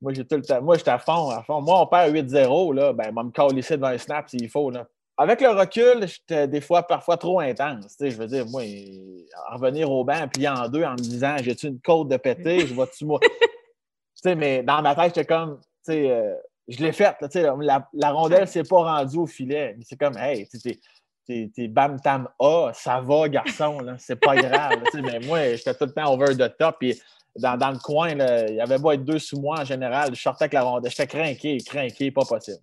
moi, 0.00 0.14
j'ai 0.14 0.24
tout 0.24 0.36
le 0.36 0.42
temps. 0.42 0.62
Moi, 0.62 0.78
j'étais 0.78 0.90
à 0.90 0.98
fond, 0.98 1.28
à 1.28 1.42
fond. 1.42 1.60
Moi, 1.60 1.78
on 1.78 1.86
perd 1.86 2.14
8-0, 2.14 2.74
là, 2.74 2.94
ben, 2.94 3.12
va 3.14 3.22
me 3.22 3.58
ici 3.58 3.72
devant 3.72 3.88
un 3.88 3.98
snap 3.98 4.30
s'il 4.30 4.48
faut. 4.48 4.70
Là 4.70 4.86
avec 5.16 5.40
le 5.40 5.50
recul, 5.50 6.06
j'étais 6.06 6.48
des 6.48 6.60
fois 6.60 6.82
parfois 6.82 7.16
trop 7.16 7.40
intense. 7.40 7.96
Je 8.00 8.16
veux 8.16 8.26
dire, 8.26 8.46
moi, 8.46 8.62
revenir 9.52 9.90
au 9.90 10.04
banc, 10.04 10.26
plier 10.28 10.48
en 10.48 10.68
deux 10.68 10.82
en 10.82 10.92
me 10.92 10.96
disant 10.96 11.36
J'ai-tu 11.40 11.68
une 11.68 11.80
côte 11.80 12.08
de 12.08 12.16
péter, 12.16 12.66
je 12.66 12.74
vois-tu 12.74 13.04
moi? 13.04 13.20
mais 14.24 14.62
dans 14.62 14.82
ma 14.82 14.94
tête, 14.94 15.14
j'étais 15.14 15.24
comme 15.24 15.60
euh, 15.90 16.34
je 16.66 16.78
l'ai 16.78 16.92
faite. 16.92 17.16
La, 17.60 17.88
la, 17.92 18.10
rondelle 18.10 18.48
s'est 18.48 18.64
pas 18.64 18.76
rendue 18.76 19.18
au 19.18 19.26
filet. 19.26 19.76
C'est 19.82 19.98
comme 19.98 20.16
Hey, 20.16 20.48
t'es 21.26 21.68
bam 21.68 22.00
tam 22.00 22.28
A, 22.40 22.72
ça 22.74 23.00
va, 23.00 23.28
garçon, 23.28 23.78
c'est 23.98 24.16
pas 24.16 24.34
grave. 24.34 24.82
mais 24.94 25.20
moi, 25.20 25.54
j'étais 25.54 25.74
tout 25.74 25.84
le 25.84 25.92
temps 25.92 26.12
over 26.12 26.36
the 26.36 26.56
top. 26.58 26.76
Puis 26.80 27.00
dans, 27.36 27.56
dans 27.56 27.70
le 27.70 27.78
coin, 27.78 28.10
il 28.10 28.54
y 28.54 28.60
avait 28.60 28.78
beau 28.78 28.90
être 28.90 29.04
deux 29.04 29.20
sous 29.20 29.40
moi 29.40 29.60
en 29.60 29.64
général, 29.64 30.12
je 30.14 30.20
sortais 30.20 30.44
avec 30.44 30.54
la 30.54 30.62
rondelle. 30.62 30.90
J'étais 30.90 31.06
craqué, 31.06 31.58
craqué, 31.58 32.10
pas 32.10 32.24
possible. 32.24 32.58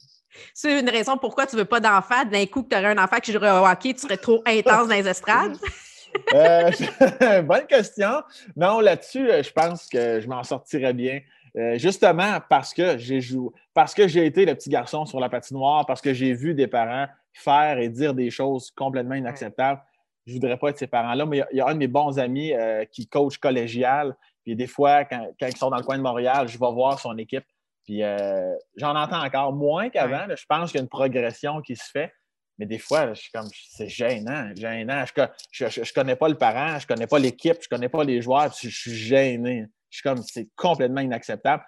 C'est 0.53 0.79
une 0.79 0.89
raison 0.89 1.17
pourquoi 1.17 1.45
tu 1.45 1.55
ne 1.55 1.61
veux 1.61 1.67
pas 1.67 1.79
d'enfant. 1.79 2.25
D'un 2.25 2.45
coup, 2.45 2.63
que 2.63 2.69
tu 2.69 2.75
aurais 2.75 2.97
un 2.97 3.03
enfant 3.03 3.17
qui 3.17 3.31
jouerait 3.31 3.51
au 3.51 3.65
hockey, 3.65 3.93
tu 3.93 4.01
serais 4.01 4.17
trop 4.17 4.41
intense 4.45 4.87
dans 4.87 4.95
les 4.95 5.07
estrades? 5.07 5.57
euh, 6.33 7.41
bonne 7.43 7.65
question. 7.67 8.21
Non, 8.55 8.79
là-dessus, 8.79 9.29
euh, 9.29 9.43
je 9.43 9.51
pense 9.51 9.87
que 9.87 10.19
je 10.19 10.27
m'en 10.27 10.43
sortirais 10.43 10.93
bien. 10.93 11.19
Euh, 11.57 11.77
justement 11.77 12.39
parce 12.49 12.73
que 12.73 12.97
j'ai 12.97 13.19
joué, 13.19 13.49
parce 13.73 13.93
que 13.93 14.07
j'ai 14.07 14.25
été 14.25 14.45
le 14.45 14.55
petit 14.55 14.69
garçon 14.69 15.05
sur 15.05 15.19
la 15.19 15.27
patinoire, 15.27 15.85
parce 15.85 15.99
que 15.99 16.13
j'ai 16.13 16.33
vu 16.33 16.53
des 16.53 16.67
parents 16.67 17.07
faire 17.33 17.77
et 17.77 17.89
dire 17.89 18.13
des 18.13 18.29
choses 18.29 18.71
complètement 18.71 19.15
inacceptables. 19.15 19.81
Je 20.25 20.33
ne 20.33 20.39
voudrais 20.39 20.57
pas 20.57 20.69
être 20.69 20.77
ces 20.77 20.87
parents-là, 20.87 21.25
mais 21.25 21.43
il 21.51 21.57
y, 21.57 21.61
a 21.61 21.67
un 21.67 21.73
de 21.73 21.79
mes 21.79 21.87
bons 21.87 22.19
amis 22.19 22.53
euh, 22.53 22.85
qui 22.85 23.07
coach 23.07 23.37
collégial. 23.37 24.15
Puis 24.43 24.55
des 24.55 24.67
fois, 24.67 25.03
quand, 25.03 25.27
quand, 25.39 25.47
ils 25.47 25.57
sont 25.57 25.69
dans 25.69 25.77
le 25.77 25.83
coin 25.83 25.97
de 25.97 26.03
Montréal, 26.03 26.47
je 26.47 26.57
vais 26.57 26.71
voir 26.71 26.99
son 26.99 27.17
équipe. 27.17 27.43
Puis 27.85 28.03
euh, 28.03 28.53
j'en 28.77 28.95
entends 28.95 29.23
encore 29.23 29.53
moins 29.53 29.89
qu'avant. 29.89 30.25
Je 30.29 30.45
pense 30.47 30.71
qu'il 30.71 30.79
y 30.79 30.81
a 30.81 30.83
une 30.83 30.89
progression 30.89 31.61
qui 31.61 31.75
se 31.75 31.89
fait. 31.91 32.11
Mais 32.57 32.65
des 32.65 32.77
fois, 32.77 33.13
je 33.13 33.21
suis 33.21 33.31
comme, 33.31 33.47
c'est 33.71 33.87
gênant, 33.87 34.51
gênant. 34.55 35.03
Je 35.51 35.65
ne 35.65 35.93
connais 35.93 36.15
pas 36.15 36.29
le 36.29 36.35
parent, 36.35 36.77
je 36.77 36.85
ne 36.85 36.87
connais 36.87 37.07
pas 37.07 37.17
l'équipe, 37.17 37.57
je 37.59 37.67
ne 37.71 37.75
connais 37.75 37.89
pas 37.89 38.03
les 38.03 38.21
joueurs, 38.21 38.53
puis 38.53 38.69
je 38.69 38.79
suis 38.79 38.95
gêné. 38.95 39.65
Je 39.89 39.97
suis 39.97 40.03
comme, 40.03 40.21
c'est 40.21 40.47
complètement 40.55 41.01
inacceptable. 41.01 41.63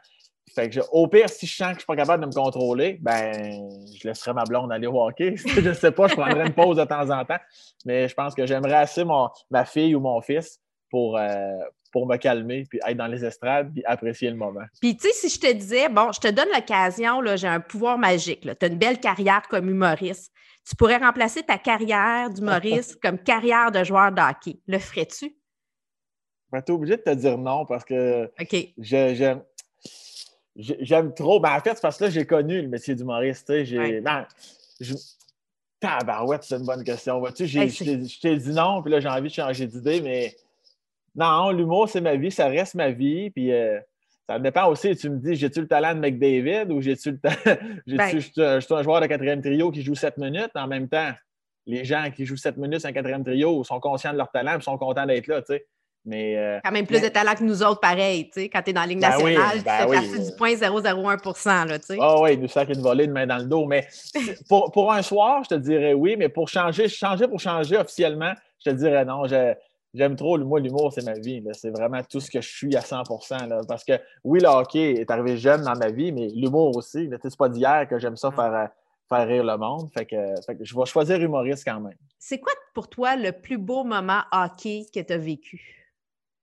Fait 0.53 0.69
que 0.69 0.81
au 0.91 1.07
pire, 1.07 1.29
si 1.29 1.47
je 1.47 1.55
sens 1.55 1.69
que 1.69 1.71
je 1.71 1.75
ne 1.75 1.79
suis 1.79 1.87
pas 1.87 1.95
capable 1.95 2.21
de 2.21 2.27
me 2.27 2.33
contrôler, 2.33 2.99
ben 3.01 3.33
je 3.99 4.07
laisserai 4.07 4.33
ma 4.33 4.43
blonde 4.43 4.71
aller 4.71 4.85
au 4.85 5.01
hockey. 5.01 5.35
je 5.47 5.61
ne 5.61 5.73
sais 5.73 5.91
pas, 5.91 6.07
je 6.07 6.15
prendrai 6.15 6.45
une 6.45 6.53
pause 6.53 6.77
de 6.77 6.83
temps 6.83 7.09
en 7.09 7.25
temps. 7.25 7.39
Mais 7.85 8.07
je 8.07 8.13
pense 8.13 8.35
que 8.35 8.45
j'aimerais 8.45 8.75
assez 8.75 9.03
ma 9.49 9.65
fille 9.65 9.95
ou 9.95 9.99
mon 9.99 10.21
fils 10.21 10.59
pour, 10.91 11.17
euh, 11.17 11.57
pour 11.93 12.07
me 12.07 12.17
calmer, 12.17 12.65
puis 12.67 12.79
être 12.85 12.97
dans 12.97 13.07
les 13.07 13.23
estrades, 13.23 13.71
puis 13.71 13.83
apprécier 13.85 14.29
le 14.31 14.35
moment. 14.35 14.63
Puis, 14.81 14.97
tu 14.97 15.07
sais, 15.07 15.13
si 15.13 15.29
je 15.29 15.39
te 15.39 15.53
disais, 15.53 15.87
bon, 15.87 16.11
je 16.11 16.19
te 16.19 16.27
donne 16.27 16.49
l'occasion, 16.53 17.21
j'ai 17.35 17.47
un 17.47 17.59
pouvoir 17.59 17.99
magique, 17.99 18.41
tu 18.41 18.65
as 18.65 18.67
une 18.67 18.79
belle 18.79 18.99
carrière 18.99 19.43
comme 19.47 19.69
humoriste, 19.69 20.33
tu 20.67 20.75
pourrais 20.75 20.97
remplacer 20.97 21.43
ta 21.43 21.57
carrière 21.57 22.29
d'humoriste 22.31 22.99
comme 23.01 23.19
carrière 23.19 23.71
de 23.71 23.83
joueur 23.83 24.11
de 24.11 24.21
hockey. 24.21 24.59
Le 24.67 24.79
ferais-tu? 24.79 25.37
Ben, 26.51 26.61
tu 26.61 26.71
es 26.71 26.75
obligé 26.75 26.97
de 26.97 27.01
te 27.01 27.13
dire 27.13 27.37
non 27.37 27.65
parce 27.65 27.85
que 27.85 28.31
j'aime. 28.77 29.43
J'aime 30.55 31.13
trop. 31.13 31.39
Ben, 31.39 31.55
en 31.55 31.59
fait, 31.59 31.73
c'est 31.75 31.81
parce 31.81 31.97
que 31.97 32.05
là, 32.05 32.09
j'ai 32.11 32.25
connu 32.25 32.61
le 32.61 32.67
métier 32.67 32.95
d'humoriste. 32.95 33.63
J'ai. 33.63 34.01
Ben, 34.01 34.27
je... 34.79 34.93
Tabarouette, 35.79 36.43
c'est 36.43 36.55
une 36.55 36.65
bonne 36.65 36.83
question. 36.83 37.21
Tu 37.35 37.47
sais, 37.47 37.67
je 37.67 38.19
t'ai 38.21 38.37
dit 38.37 38.51
non, 38.51 38.81
puis 38.81 38.91
là, 38.91 38.99
j'ai 38.99 39.09
envie 39.09 39.29
de 39.29 39.33
changer 39.33 39.67
d'idée, 39.67 39.99
mais 39.99 40.33
non, 41.15 41.51
l'humour, 41.51 41.89
c'est 41.89 42.01
ma 42.01 42.15
vie, 42.15 42.31
ça 42.31 42.47
reste 42.47 42.75
ma 42.75 42.89
vie. 42.91 43.29
Puis 43.29 43.51
euh, 43.51 43.79
ça 44.27 44.39
dépend 44.39 44.67
aussi. 44.67 44.95
Tu 44.95 45.09
me 45.09 45.17
dis, 45.17 45.35
j'ai-tu 45.35 45.61
le 45.61 45.67
talent 45.67 45.93
de 45.93 45.99
McDavid 45.99 46.71
ou 46.71 46.81
j'ai-tu 46.81 47.11
le 47.11 47.19
talent. 47.19 47.59
Je 47.87 48.59
suis 48.59 48.73
un 48.73 48.83
joueur 48.83 49.01
de 49.01 49.07
quatrième 49.07 49.41
trio 49.41 49.71
qui 49.71 49.81
joue 49.83 49.95
sept 49.95 50.17
minutes 50.17 50.51
en 50.55 50.67
même 50.67 50.87
temps. 50.87 51.11
Les 51.65 51.85
gens 51.85 52.09
qui 52.13 52.25
jouent 52.25 52.37
sept 52.37 52.57
minutes 52.57 52.85
en 52.85 52.91
quatrième 52.91 53.23
trio 53.23 53.63
sont 53.63 53.79
conscients 53.79 54.11
de 54.11 54.17
leur 54.17 54.31
talent 54.31 54.57
et 54.57 54.61
sont 54.61 54.77
contents 54.77 55.05
d'être 55.05 55.27
là. 55.27 55.41
Tu 55.41 55.53
sais. 55.53 55.65
Mais, 56.05 56.37
euh, 56.37 56.59
quand 56.65 56.71
même 56.71 56.85
plus 56.85 57.01
de 57.01 57.07
talent 57.07 57.33
que 57.33 57.45
nous 57.45 57.63
autres, 57.63 57.79
pareil, 57.79 58.25
tu 58.25 58.41
sais, 58.41 58.49
quand 58.49 58.61
tu 58.61 58.71
es 58.71 58.73
dans 58.73 58.81
la 58.81 58.87
Ligue 58.87 58.99
Ben 58.99 59.11
nationale, 59.11 59.51
oui, 59.55 59.61
ben 59.63 60.01
tu 60.01 60.09
fais 60.09 60.17
oui. 60.19 60.25
du 60.25 60.35
point 60.35 60.53
001 60.53 61.65
là, 61.65 61.79
tu 61.79 61.85
sais. 61.85 61.97
Ah 62.01 62.19
oui, 62.19 62.37
nous 62.37 62.49
sac 62.49 62.67
une 62.67 62.81
volée 62.81 63.07
de 63.07 63.13
main 63.13 63.25
dans 63.25 63.37
le 63.37 63.45
dos. 63.45 63.65
Mais 63.65 63.87
pour, 64.49 64.69
pour 64.71 64.91
un 64.91 65.01
soir, 65.01 65.43
je 65.45 65.55
te 65.55 65.55
dirais 65.55 65.93
oui, 65.93 66.17
mais 66.17 66.27
pour 66.27 66.49
changer, 66.49 66.89
changer 66.89 67.25
pour 67.25 67.39
changer 67.39 67.77
officiellement, 67.77 68.33
je 68.59 68.71
te 68.71 68.75
dirais 68.75 69.05
non. 69.05 69.25
Je- 69.27 69.53
J'aime 69.93 70.15
trop 70.15 70.39
moi, 70.39 70.59
l'humour, 70.59 70.91
c'est 70.91 71.05
ma 71.05 71.13
vie. 71.13 71.43
C'est 71.53 71.69
vraiment 71.69 72.01
tout 72.03 72.19
ce 72.19 72.31
que 72.31 72.41
je 72.41 72.49
suis 72.49 72.75
à 72.75 72.81
100 72.81 73.03
là. 73.47 73.61
Parce 73.67 73.83
que 73.83 73.93
oui, 74.23 74.39
le 74.39 74.47
hockey 74.47 74.93
est 74.93 75.11
arrivé 75.11 75.37
jeune 75.37 75.61
dans 75.61 75.75
ma 75.75 75.89
vie, 75.89 76.11
mais 76.11 76.29
l'humour 76.29 76.75
aussi. 76.75 77.09
C'est 77.21 77.37
pas 77.37 77.49
d'hier 77.49 77.87
que 77.87 77.99
j'aime 77.99 78.17
ça 78.17 78.31
faire, 78.31 78.53
euh, 78.53 78.65
faire 79.07 79.27
rire 79.27 79.43
le 79.43 79.55
monde. 79.57 79.91
Fait 79.93 80.05
que, 80.05 80.15
fait 80.45 80.55
que 80.55 80.65
je 80.65 80.75
vais 80.75 80.85
choisir 80.85 81.21
humoriste 81.21 81.63
quand 81.65 81.79
même. 81.79 81.97
C'est 82.17 82.39
quoi 82.39 82.53
pour 82.73 82.89
toi 82.89 83.15
le 83.15 83.31
plus 83.31 83.59
beau 83.59 83.83
moment 83.83 84.21
hockey 84.31 84.85
que 84.93 84.99
tu 84.99 85.13
as 85.13 85.17
vécu? 85.17 85.61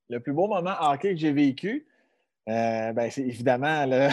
Le 0.09 0.21
plus 0.21 0.33
beau 0.33 0.47
moment 0.47 0.75
hockey 0.81 1.15
que 1.15 1.21
j'ai 1.21 1.33
vécu, 1.33 1.87
euh, 2.49 2.93
ben, 2.93 3.11
c'est 3.11 3.23
évidemment 3.23 3.85
là, 3.87 4.11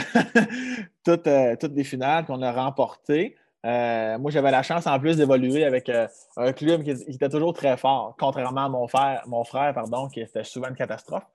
toutes, 1.05 1.27
euh, 1.27 1.55
toutes 1.59 1.75
les 1.75 1.83
finales 1.83 2.25
qu'on 2.25 2.41
a 2.41 2.51
remportées. 2.51 3.35
Euh, 3.65 4.17
moi, 4.17 4.31
j'avais 4.31 4.51
la 4.51 4.63
chance 4.63 4.85
en 4.87 4.99
plus 4.99 5.17
d'évoluer 5.17 5.65
avec 5.65 5.89
euh, 5.89 6.07
un 6.37 6.53
club 6.53 6.83
qui, 6.83 6.93
qui 6.95 7.11
était 7.11 7.29
toujours 7.29 7.53
très 7.53 7.75
fort, 7.75 8.15
contrairement 8.19 8.65
à 8.65 8.69
mon 8.69 8.87
frère, 8.87 9.23
mon 9.27 9.43
frère 9.43 9.73
pardon, 9.73 10.07
qui 10.09 10.21
était 10.21 10.43
souvent 10.43 10.69
une 10.69 10.75
catastrophe. 10.75 11.25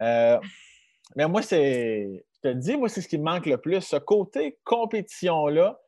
Euh, 0.00 0.38
mais 1.16 1.26
moi, 1.26 1.42
c'est. 1.42 2.24
Je 2.44 2.50
te 2.50 2.54
dis, 2.54 2.76
moi, 2.76 2.88
c'est 2.88 3.00
ce 3.02 3.08
qui 3.08 3.18
me 3.18 3.24
manque 3.24 3.46
le 3.46 3.56
plus, 3.58 3.80
ce 3.82 3.96
côté 3.96 4.58
compétition-là, 4.64 5.78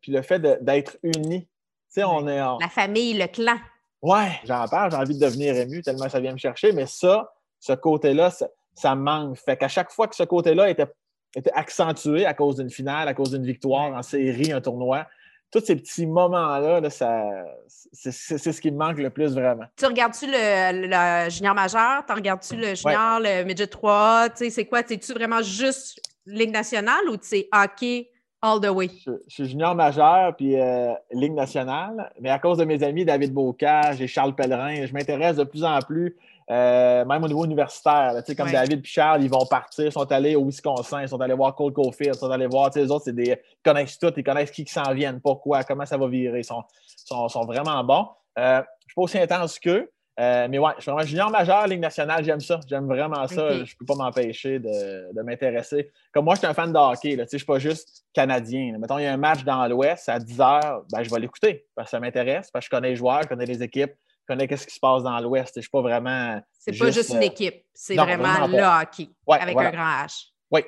puis 0.00 0.12
le 0.12 0.22
fait 0.22 0.40
d'être 0.40 0.96
unis. 1.02 1.42
Tu 1.44 2.00
sais, 2.00 2.04
on 2.04 2.26
est 2.26 2.40
en- 2.40 2.58
La 2.58 2.68
famille, 2.68 3.14
le 3.14 3.26
clan. 3.26 3.56
Ouais, 4.00 4.40
j'en 4.44 4.66
parle, 4.66 4.90
j'ai 4.90 4.96
envie 4.96 5.14
de 5.18 5.24
devenir 5.24 5.54
ému 5.56 5.82
tellement 5.82 6.08
ça 6.08 6.18
vient 6.18 6.32
me 6.32 6.38
chercher, 6.38 6.72
mais 6.72 6.86
ça, 6.86 7.32
ce 7.60 7.72
côté-là, 7.74 8.30
ça, 8.30 8.48
ça 8.74 8.94
me 8.96 9.02
manque. 9.02 9.36
Fait 9.36 9.56
qu'à 9.56 9.68
chaque 9.68 9.92
fois 9.92 10.08
que 10.08 10.16
ce 10.16 10.24
côté-là 10.24 10.70
était, 10.70 10.86
était 11.34 11.52
accentué 11.54 12.26
à 12.26 12.34
cause 12.34 12.56
d'une 12.56 12.70
finale, 12.70 13.08
à 13.08 13.14
cause 13.14 13.30
d'une 13.30 13.44
victoire 13.44 13.92
en 13.94 14.02
série, 14.02 14.52
un 14.52 14.60
tournoi, 14.60 15.06
tous 15.50 15.60
ces 15.60 15.76
petits 15.76 16.06
moments-là, 16.06 16.80
là, 16.80 16.88
ça, 16.90 17.24
c'est, 17.68 18.10
c'est- 18.12 18.38
c'est 18.38 18.52
ce 18.52 18.60
qui 18.60 18.70
me 18.70 18.78
manque 18.78 18.98
le 18.98 19.10
plus 19.10 19.34
vraiment. 19.34 19.64
Tu 19.76 19.84
regardes-tu 19.84 20.26
le, 20.26 20.86
le 21.26 21.30
junior 21.30 21.54
majeur? 21.54 22.04
Tu 22.06 22.12
regardes-tu 22.14 22.56
le 22.56 22.74
junior, 22.74 23.20
le 23.20 23.44
midget 23.44 23.66
3? 23.66 24.30
Tu 24.30 24.36
sais, 24.44 24.50
c'est 24.50 24.64
quoi? 24.64 24.80
Es-tu 24.80 25.12
vraiment 25.12 25.42
juste 25.42 26.00
Ligue 26.24 26.52
nationale 26.52 27.06
ou 27.10 27.16
sais 27.20 27.48
hockey 27.52 28.08
all 28.40 28.60
the 28.60 28.68
way? 28.70 28.88
Je, 29.04 29.10
je 29.28 29.34
suis 29.34 29.44
junior 29.46 29.74
majeur 29.74 30.34
puis 30.36 30.58
euh, 30.58 30.94
Ligue 31.12 31.34
nationale, 31.34 32.10
mais 32.20 32.30
à 32.30 32.38
cause 32.38 32.56
de 32.58 32.64
mes 32.64 32.82
amis 32.82 33.04
David 33.04 33.32
Bocage 33.34 34.00
et 34.00 34.06
Charles 34.06 34.34
Pellerin, 34.34 34.86
je 34.86 34.92
m'intéresse 34.94 35.36
de 35.36 35.44
plus 35.44 35.64
en 35.64 35.80
plus, 35.80 36.16
euh, 36.50 37.04
même 37.04 37.22
au 37.24 37.28
niveau 37.28 37.44
universitaire. 37.44 38.12
là, 38.14 38.22
comme 38.36 38.46
Ouais. 38.46 38.52
David 38.52 38.80
et 38.80 38.84
Charles, 38.84 39.22
ils 39.22 39.30
vont 39.30 39.46
partir, 39.46 39.86
ils 39.86 39.92
sont 39.92 40.10
allés 40.10 40.34
au 40.36 40.44
Wisconsin, 40.44 41.02
ils 41.02 41.08
sont 41.08 41.20
allés 41.20 41.34
voir 41.34 41.54
Cole 41.54 41.72
Caulfield, 41.72 42.14
ils 42.14 42.18
sont 42.18 42.30
allés 42.30 42.46
voir, 42.46 42.70
les 42.74 42.90
autres, 42.90 43.04
c'est 43.06 43.14
des, 43.14 43.24
ils 43.30 43.62
connaissent 43.64 43.98
tout, 43.98 44.12
ils 44.16 44.24
connaissent 44.24 44.50
qui, 44.50 44.64
qui 44.64 44.72
s'en 44.72 44.92
viennent, 44.92 45.20
pourquoi, 45.20 45.62
comment 45.64 45.86
ça 45.86 45.96
va 45.96 46.08
virer, 46.08 46.40
ils 46.40 46.44
sont, 46.44 46.62
sont, 46.86 47.28
sont 47.28 47.44
vraiment 47.44 47.82
bons. 47.84 48.08
Euh, 48.38 48.56
je 48.56 48.58
ne 48.60 48.64
suis 48.88 48.94
pas 48.96 49.02
aussi 49.02 49.18
intense 49.18 49.58
qu'eux. 49.58 49.90
euh, 50.20 50.46
mais 50.50 50.58
ouais, 50.58 50.72
je 50.76 50.82
suis 50.82 50.90
vraiment 50.90 51.06
junior 51.06 51.30
majeur, 51.30 51.66
Ligue 51.66 51.80
nationale, 51.80 52.22
j'aime 52.24 52.40
ça. 52.40 52.60
J'aime 52.68 52.86
vraiment 52.86 53.26
ça. 53.28 53.52
Je 53.54 53.60
ne 53.60 53.78
peux 53.78 53.86
pas 53.86 53.94
m'empêcher 53.94 54.58
de, 54.58 55.12
de 55.14 55.22
m'intéresser. 55.22 55.90
Comme 56.12 56.24
moi, 56.26 56.34
je 56.34 56.40
suis 56.40 56.46
un 56.46 56.52
fan 56.54 56.70
de 56.72 56.76
hockey. 56.78 57.12
Je 57.12 57.20
ne 57.22 57.26
suis 57.26 57.38
pas 57.46 57.58
juste 57.58 58.04
canadien. 58.12 58.72
là. 58.72 58.78
Mettons, 58.78 58.98
il 58.98 59.04
y 59.04 59.06
a 59.06 59.12
un 59.12 59.16
match 59.16 59.42
dans 59.44 59.66
l'Ouest 59.68 60.08
à 60.10 60.18
10 60.18 60.40
heures, 60.40 60.82
ben, 60.92 61.02
je 61.02 61.08
vais 61.10 61.18
l'écouter 61.20 61.66
parce 61.74 61.86
que 61.86 61.90
ça 61.92 62.00
m'intéresse, 62.00 62.50
parce 62.50 62.64
que 62.64 62.66
je 62.66 62.76
connais 62.76 62.90
les 62.90 62.96
joueurs, 62.96 63.22
je 63.22 63.28
connais 63.28 63.46
les 63.46 63.62
équipes, 63.62 63.92
connais 64.26 64.56
ce 64.56 64.66
qui 64.66 64.74
se 64.74 64.80
passe 64.80 65.02
dans 65.02 65.18
l'Ouest. 65.20 65.52
Je 65.54 65.58
ne 65.60 65.62
suis 65.62 65.70
pas 65.70 65.82
vraiment. 65.82 66.40
C'est 66.52 66.78
pas 66.78 66.90
juste 66.90 67.10
une 67.10 67.16
euh, 67.16 67.22
équipe, 67.22 67.64
c'est 67.74 67.96
vraiment 67.96 68.22
vraiment 68.34 68.46
le 68.46 68.82
hockey 68.82 69.08
Ouais, 69.26 69.38
avec 69.38 69.54
voilà. 69.54 69.68
un 69.68 69.72
grand 69.72 70.06
H. 70.06 70.26
Oui. 70.50 70.62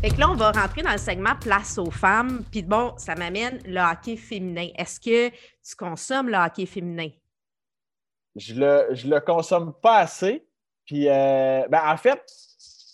Fait 0.00 0.10
que 0.10 0.20
là, 0.20 0.30
on 0.30 0.34
va 0.34 0.52
rentrer 0.52 0.82
dans 0.82 0.92
le 0.92 0.98
segment 0.98 1.34
Place 1.40 1.78
aux 1.78 1.90
femmes. 1.90 2.44
Puis 2.52 2.62
bon, 2.62 2.92
ça 2.98 3.14
m'amène 3.14 3.60
le 3.64 3.80
hockey 3.80 4.16
féminin. 4.16 4.68
Est-ce 4.76 5.00
que 5.00 5.30
tu 5.30 5.76
consommes 5.78 6.28
le 6.28 6.36
hockey 6.36 6.66
féminin? 6.66 7.08
Je 8.36 8.54
le, 8.54 8.88
je 8.94 9.08
le 9.08 9.20
consomme 9.20 9.72
pas 9.80 9.98
assez. 9.98 10.46
Puis, 10.84 11.08
euh, 11.08 11.62
ben, 11.70 11.80
en 11.86 11.96
fait, 11.96 12.22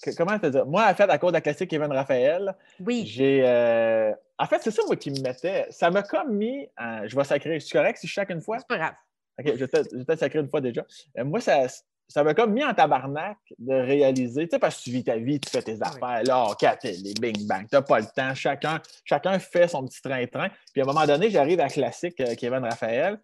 que- 0.03 0.17
comment 0.17 0.39
te 0.39 0.47
dire? 0.47 0.67
Moi, 0.67 0.87
en 0.89 0.95
fait, 0.95 1.09
à 1.11 1.19
cause 1.19 1.31
de 1.33 1.37
la 1.37 1.41
classique 1.41 1.71
Kevin 1.71 1.93
Raphaël, 1.93 2.55
Oui. 2.85 3.05
j'ai. 3.07 3.43
euh, 3.45 4.13
En 4.39 4.47
fait, 4.47 4.61
c'est 4.63 4.71
ça, 4.71 4.83
moi, 4.87 4.97
qui 4.97 5.11
me 5.11 5.21
mettait. 5.21 5.67
Ça 5.71 5.91
m'a 5.91 6.03
comme 6.03 6.35
mis. 6.37 6.67
en- 6.79 7.07
Je 7.07 7.15
vais 7.15 7.25
sacrer. 7.25 7.61
Je 7.61 7.65
suis 7.67 7.73
correct 7.79 7.99
si 7.99 8.07
je 8.07 8.13
chaque 8.13 8.31
une 8.31 8.41
fois? 8.41 8.59
C'est 8.59 8.67
pas 8.69 8.79
grave. 8.79 8.95
OK, 9.39 9.47
je 9.55 9.65
vais 9.65 9.67
peut-être 9.69 10.19
sacrer 10.19 10.39
une 10.39 10.49
fois 10.49 10.61
déjà. 10.63 10.85
Euh, 11.19 11.25
moi, 11.25 11.41
ça. 11.41 11.67
Ça 12.09 12.25
m'a 12.25 12.35
comme 12.35 12.53
mis 12.53 12.65
en 12.65 12.75
tabarnak 12.75 13.37
de 13.59 13.73
réaliser, 13.73 14.43
tu 14.49 14.51
sais, 14.57 14.59
parce 14.59 14.79
que 14.79 14.83
tu 14.83 14.91
vis 14.91 15.05
ta 15.05 15.17
vie, 15.17 15.39
tu 15.39 15.49
fais 15.49 15.63
tes 15.63 15.81
affaires, 15.81 16.25
là, 16.27 16.47
OK, 16.51 16.67
les 16.83 17.15
bing 17.21 17.47
bang, 17.47 17.67
t'as 17.71 17.83
pas 17.83 18.01
le 18.01 18.07
temps, 18.07 18.35
chacun, 18.35 18.81
chacun 19.05 19.39
fait 19.39 19.69
son 19.69 19.87
petit 19.87 20.03
train-train. 20.03 20.49
Puis 20.73 20.83
à 20.83 20.85
un 20.85 20.89
moment 20.89 21.07
donné, 21.07 21.31
j'arrive 21.31 21.61
à 21.61 21.69
Classique 21.69 22.21
euh, 22.21 22.35
Kevin 22.35 22.65
Raphaël, 22.65 23.21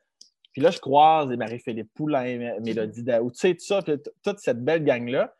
puis 0.52 0.62
là, 0.62 0.70
je 0.70 0.78
croise 0.78 1.26
des 1.26 1.36
Marie-Philippe 1.36 1.92
Poulain, 1.94 2.58
Mélodie 2.60 3.02
Daou, 3.02 3.32
tu 3.32 3.38
sais, 3.38 3.54
tout 3.54 3.64
ça, 3.64 3.82
toute 3.82 4.38
cette 4.38 4.62
belle 4.64 4.84
gang-là. 4.84 5.34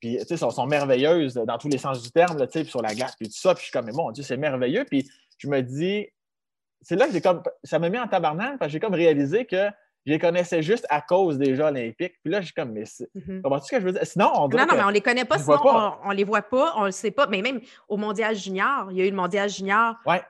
Puis, 0.00 0.18
tu 0.18 0.24
sais, 0.26 0.36
sont, 0.36 0.50
sont 0.50 0.66
merveilleuses 0.66 1.34
dans 1.34 1.58
tous 1.58 1.68
les 1.68 1.78
sens 1.78 2.02
du 2.02 2.10
terme, 2.10 2.36
tu 2.46 2.52
sais, 2.52 2.62
puis 2.62 2.70
sur 2.70 2.82
la 2.82 2.94
glace, 2.94 3.14
puis 3.16 3.28
tout 3.28 3.38
ça. 3.38 3.54
Puis 3.54 3.60
je 3.62 3.64
suis 3.66 3.72
comme, 3.72 3.86
mais 3.86 3.92
mon 3.92 4.10
Dieu, 4.10 4.22
c'est 4.22 4.36
merveilleux. 4.36 4.84
Puis 4.84 5.08
je 5.38 5.48
me 5.48 5.60
dis, 5.62 6.06
c'est 6.82 6.96
là 6.96 7.06
que 7.06 7.12
j'ai 7.12 7.20
comme, 7.20 7.42
ça 7.64 7.78
m'a 7.78 7.88
mis 7.88 7.98
en 7.98 8.06
tabarnak, 8.08 8.58
parce 8.58 8.68
que 8.68 8.72
j'ai 8.72 8.80
comme 8.80 8.94
réalisé 8.94 9.44
que 9.46 9.68
je 10.06 10.12
les 10.12 10.18
connaissais 10.20 10.62
juste 10.62 10.86
à 10.88 11.00
cause 11.00 11.36
des 11.38 11.56
Jeux 11.56 11.64
olympiques. 11.64 12.14
Puis 12.22 12.30
là, 12.32 12.40
je 12.40 12.46
suis 12.46 12.54
comme, 12.54 12.70
mais 12.72 12.84
c'est- 12.84 13.08
Mhm. 13.14 13.42
comprends-tu 13.42 13.66
ce 13.66 13.70
que 13.72 13.80
je 13.80 13.86
veux 13.86 13.92
dire? 13.92 14.06
Sinon, 14.06 14.30
on 14.34 14.48
Non, 14.48 14.66
non, 14.66 14.74
mais 14.76 14.84
on 14.84 14.88
les 14.90 15.00
connaît 15.00 15.24
pas, 15.24 15.38
sinon 15.38 15.58
pas. 15.58 15.98
on, 16.04 16.08
on 16.08 16.12
les 16.12 16.22
voit 16.24 16.42
pas, 16.42 16.74
on 16.76 16.84
le 16.84 16.92
sait 16.92 17.10
pas. 17.10 17.26
Mais 17.26 17.42
même 17.42 17.60
au 17.88 17.96
mondial 17.96 18.36
junior, 18.36 18.86
il 18.92 18.98
y 18.98 19.02
a 19.02 19.06
eu 19.06 19.10
le 19.10 19.16
mondial 19.16 19.48
junior 19.50 19.96
Ouais. 20.06 20.22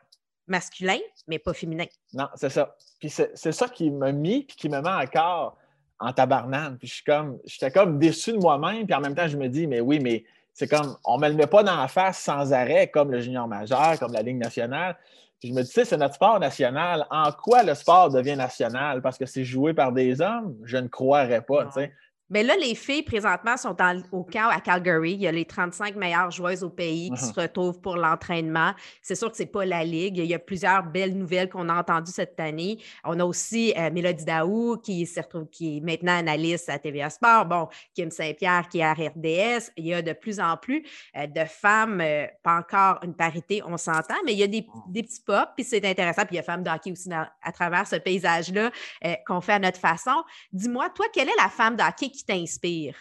masculin, 0.47 0.99
mais 1.27 1.39
pas 1.39 1.53
féminin. 1.53 1.85
Non, 2.15 2.29
c'est 2.37 2.49
ça. 2.51 2.75
Puis 3.01 3.11
c'est 3.11 3.33
c'est 3.37 3.53
ça 3.53 3.69
qui 3.69 3.91
m'a 3.91 4.13
mis, 4.13 4.45
puis 4.45 4.57
qui 4.57 4.69
me 4.71 4.81
met 4.81 4.89
encore 4.89 5.59
en 5.99 6.12
tabarnane. 6.12 6.79
Puis 6.79 6.88
je 6.88 6.95
suis 6.95 7.05
comme, 7.05 7.38
j'étais 7.45 7.71
comme 7.71 7.99
déçu 7.99 8.33
de 8.33 8.38
moi-même, 8.38 8.87
puis 8.87 8.95
en 8.95 9.00
même 9.00 9.15
temps, 9.15 9.29
je 9.29 9.37
me 9.37 9.49
dis, 9.49 9.67
mais 9.67 9.81
oui, 9.81 9.99
mais 10.00 10.25
c'est 10.53 10.69
comme, 10.69 10.97
on 11.05 11.19
me 11.19 11.29
le 11.29 11.35
met 11.35 11.47
pas 11.47 11.62
dans 11.62 11.76
la 11.76 11.88
face 11.88 12.19
sans 12.19 12.53
arrêt, 12.53 12.88
comme 12.88 13.11
le 13.11 13.21
junior 13.21 13.47
majeur, 13.47 13.99
comme 13.99 14.12
la 14.12 14.23
Ligue 14.23 14.38
nationale. 14.38 14.97
Puis 15.38 15.50
je 15.50 15.55
me 15.55 15.62
dis, 15.62 15.69
tu 15.69 15.75
sais, 15.75 15.85
c'est 15.85 15.99
notre 15.99 16.15
sport 16.15 16.41
national. 16.41 17.07
En 17.11 17.31
quoi 17.31 17.62
le 17.62 17.75
sport 17.75 18.09
devient 18.11 18.37
national? 18.37 19.03
Parce 19.03 19.19
que 19.19 19.26
c'est 19.26 19.45
joué 19.45 19.75
par 19.75 19.93
des 19.93 20.21
hommes? 20.21 20.57
Je 20.65 20.79
ne 20.79 20.88
croirais 20.88 21.43
pas, 21.43 21.67
tu 21.67 21.73
sais. 21.73 21.93
Mais 22.28 22.42
là, 22.42 22.56
les 22.56 22.75
filles, 22.75 23.02
présentement, 23.02 23.56
sont 23.56 23.76
au 24.12 24.25
camp 24.25 24.49
à 24.49 24.61
Calgary. 24.61 25.12
Il 25.12 25.21
y 25.21 25.26
a 25.28 25.33
les 25.33 25.45
35 25.45 25.95
meilleures 25.95 26.30
joueuses 26.33 26.64
au 26.64 26.71
pays 26.71 27.11
qui 27.11 27.25
Mhm. 27.25 27.33
se 27.33 27.40
retrouvent 27.40 27.80
pour 27.80 27.97
l'entraînement. 27.97 28.73
C'est 29.00 29.14
sûr 29.14 29.30
que 29.30 29.37
ce 29.37 29.42
n'est 29.45 29.49
pas 29.49 29.64
la 29.64 29.85
Ligue. 29.85 30.18
Il 30.18 30.25
y 30.26 30.35
a 30.35 30.38
plusieurs 30.40 30.83
belles 30.83 31.16
nouvelles 31.16 31.49
qu'on 31.49 31.68
a 31.68 31.75
entendues 31.78 32.11
cette 32.11 32.38
année. 32.40 32.78
On 33.04 33.21
a 33.21 33.25
aussi 33.25 33.73
euh, 33.78 33.90
Mélodie 33.92 34.25
Daou 34.25 34.76
qui, 34.83 35.06
se 35.06 35.21
retrouve, 35.21 35.47
qui 35.49 35.76
est 35.76 35.80
maintenant 35.80 36.18
analyste 36.18 36.68
à 36.68 36.78
TVA 36.80 37.11
Sport. 37.11 37.47
Bon, 37.47 37.68
Kim 37.95 38.11
Saint-Pierre 38.11 38.68
qui 38.68 38.80
est 38.80 38.83
à 38.83 38.92
RDS. 38.92 39.71
Il 39.76 39.87
y 39.87 39.95
a 39.95 40.02
de 40.02 40.12
plus 40.12 40.40
en 40.40 40.56
plus 40.56 40.85
euh, 41.16 41.26
de 41.28 41.45
femmes, 41.45 42.00
euh, 42.00 42.26
pas 42.42 42.56
encore 42.59 42.99
une 43.04 43.14
parité, 43.14 43.62
on 43.64 43.76
s'entend, 43.76 44.16
mais 44.25 44.33
il 44.33 44.38
y 44.38 44.42
a 44.42 44.47
des, 44.49 44.66
des 44.88 45.02
petits 45.04 45.21
pops, 45.25 45.52
puis 45.54 45.64
c'est 45.64 45.85
intéressant. 45.85 46.23
Puis 46.26 46.35
il 46.35 46.37
y 46.37 46.40
a 46.40 46.42
femmes 46.42 46.62
d'hockey 46.64 46.90
aussi 46.90 47.09
dans- 47.09 47.26
à 47.42 47.52
travers 47.52 47.87
ce 47.87 47.97
paysage-là 47.97 48.71
euh, 49.04 49.14
qu'on 49.26 49.40
fait 49.40 49.52
à 49.54 49.59
notre 49.61 49.78
façon. 49.78 50.25
Dis-moi, 50.52 50.88
toi, 50.90 51.06
quelle 51.12 51.28
est 51.28 51.37
la 51.40 51.49
femme 51.49 51.76
d'hockey 51.76 52.11
qui 52.16 52.25
t'inspire? 52.25 52.96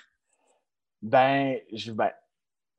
Ben, 1.01 1.57
je, 1.71 1.91
ben, 1.91 2.11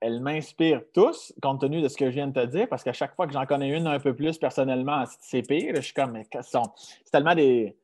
elles 0.01 0.21
m'inspirent 0.21 0.83
tous, 0.93 1.33
compte 1.43 1.61
tenu 1.61 1.81
de 1.81 1.89
ce 1.89 1.97
que 1.97 2.07
je 2.07 2.15
viens 2.15 2.29
de 2.29 2.33
te 2.33 2.47
dire, 2.47 2.69
parce 2.69 2.85
qu'à 2.85 2.93
chaque 2.93 3.15
fois 3.15 3.27
que 3.27 3.33
j'en 3.33 3.47
connais 3.47 3.71
une 3.71 3.87
un 3.87 3.99
peu 3.99 4.15
plus 4.15 4.39
personnellement, 4.39 5.05
c'est 5.21 5.43
pire. 5.43 5.75
Je 5.77 5.81
suis 5.81 5.95
comme, 5.95 6.13
mais 6.13 6.25
qu'est-ce 6.27 6.51
sont- 6.51 6.73
c'est 6.77 7.11
tellement 7.11 7.35
des. 7.35 7.77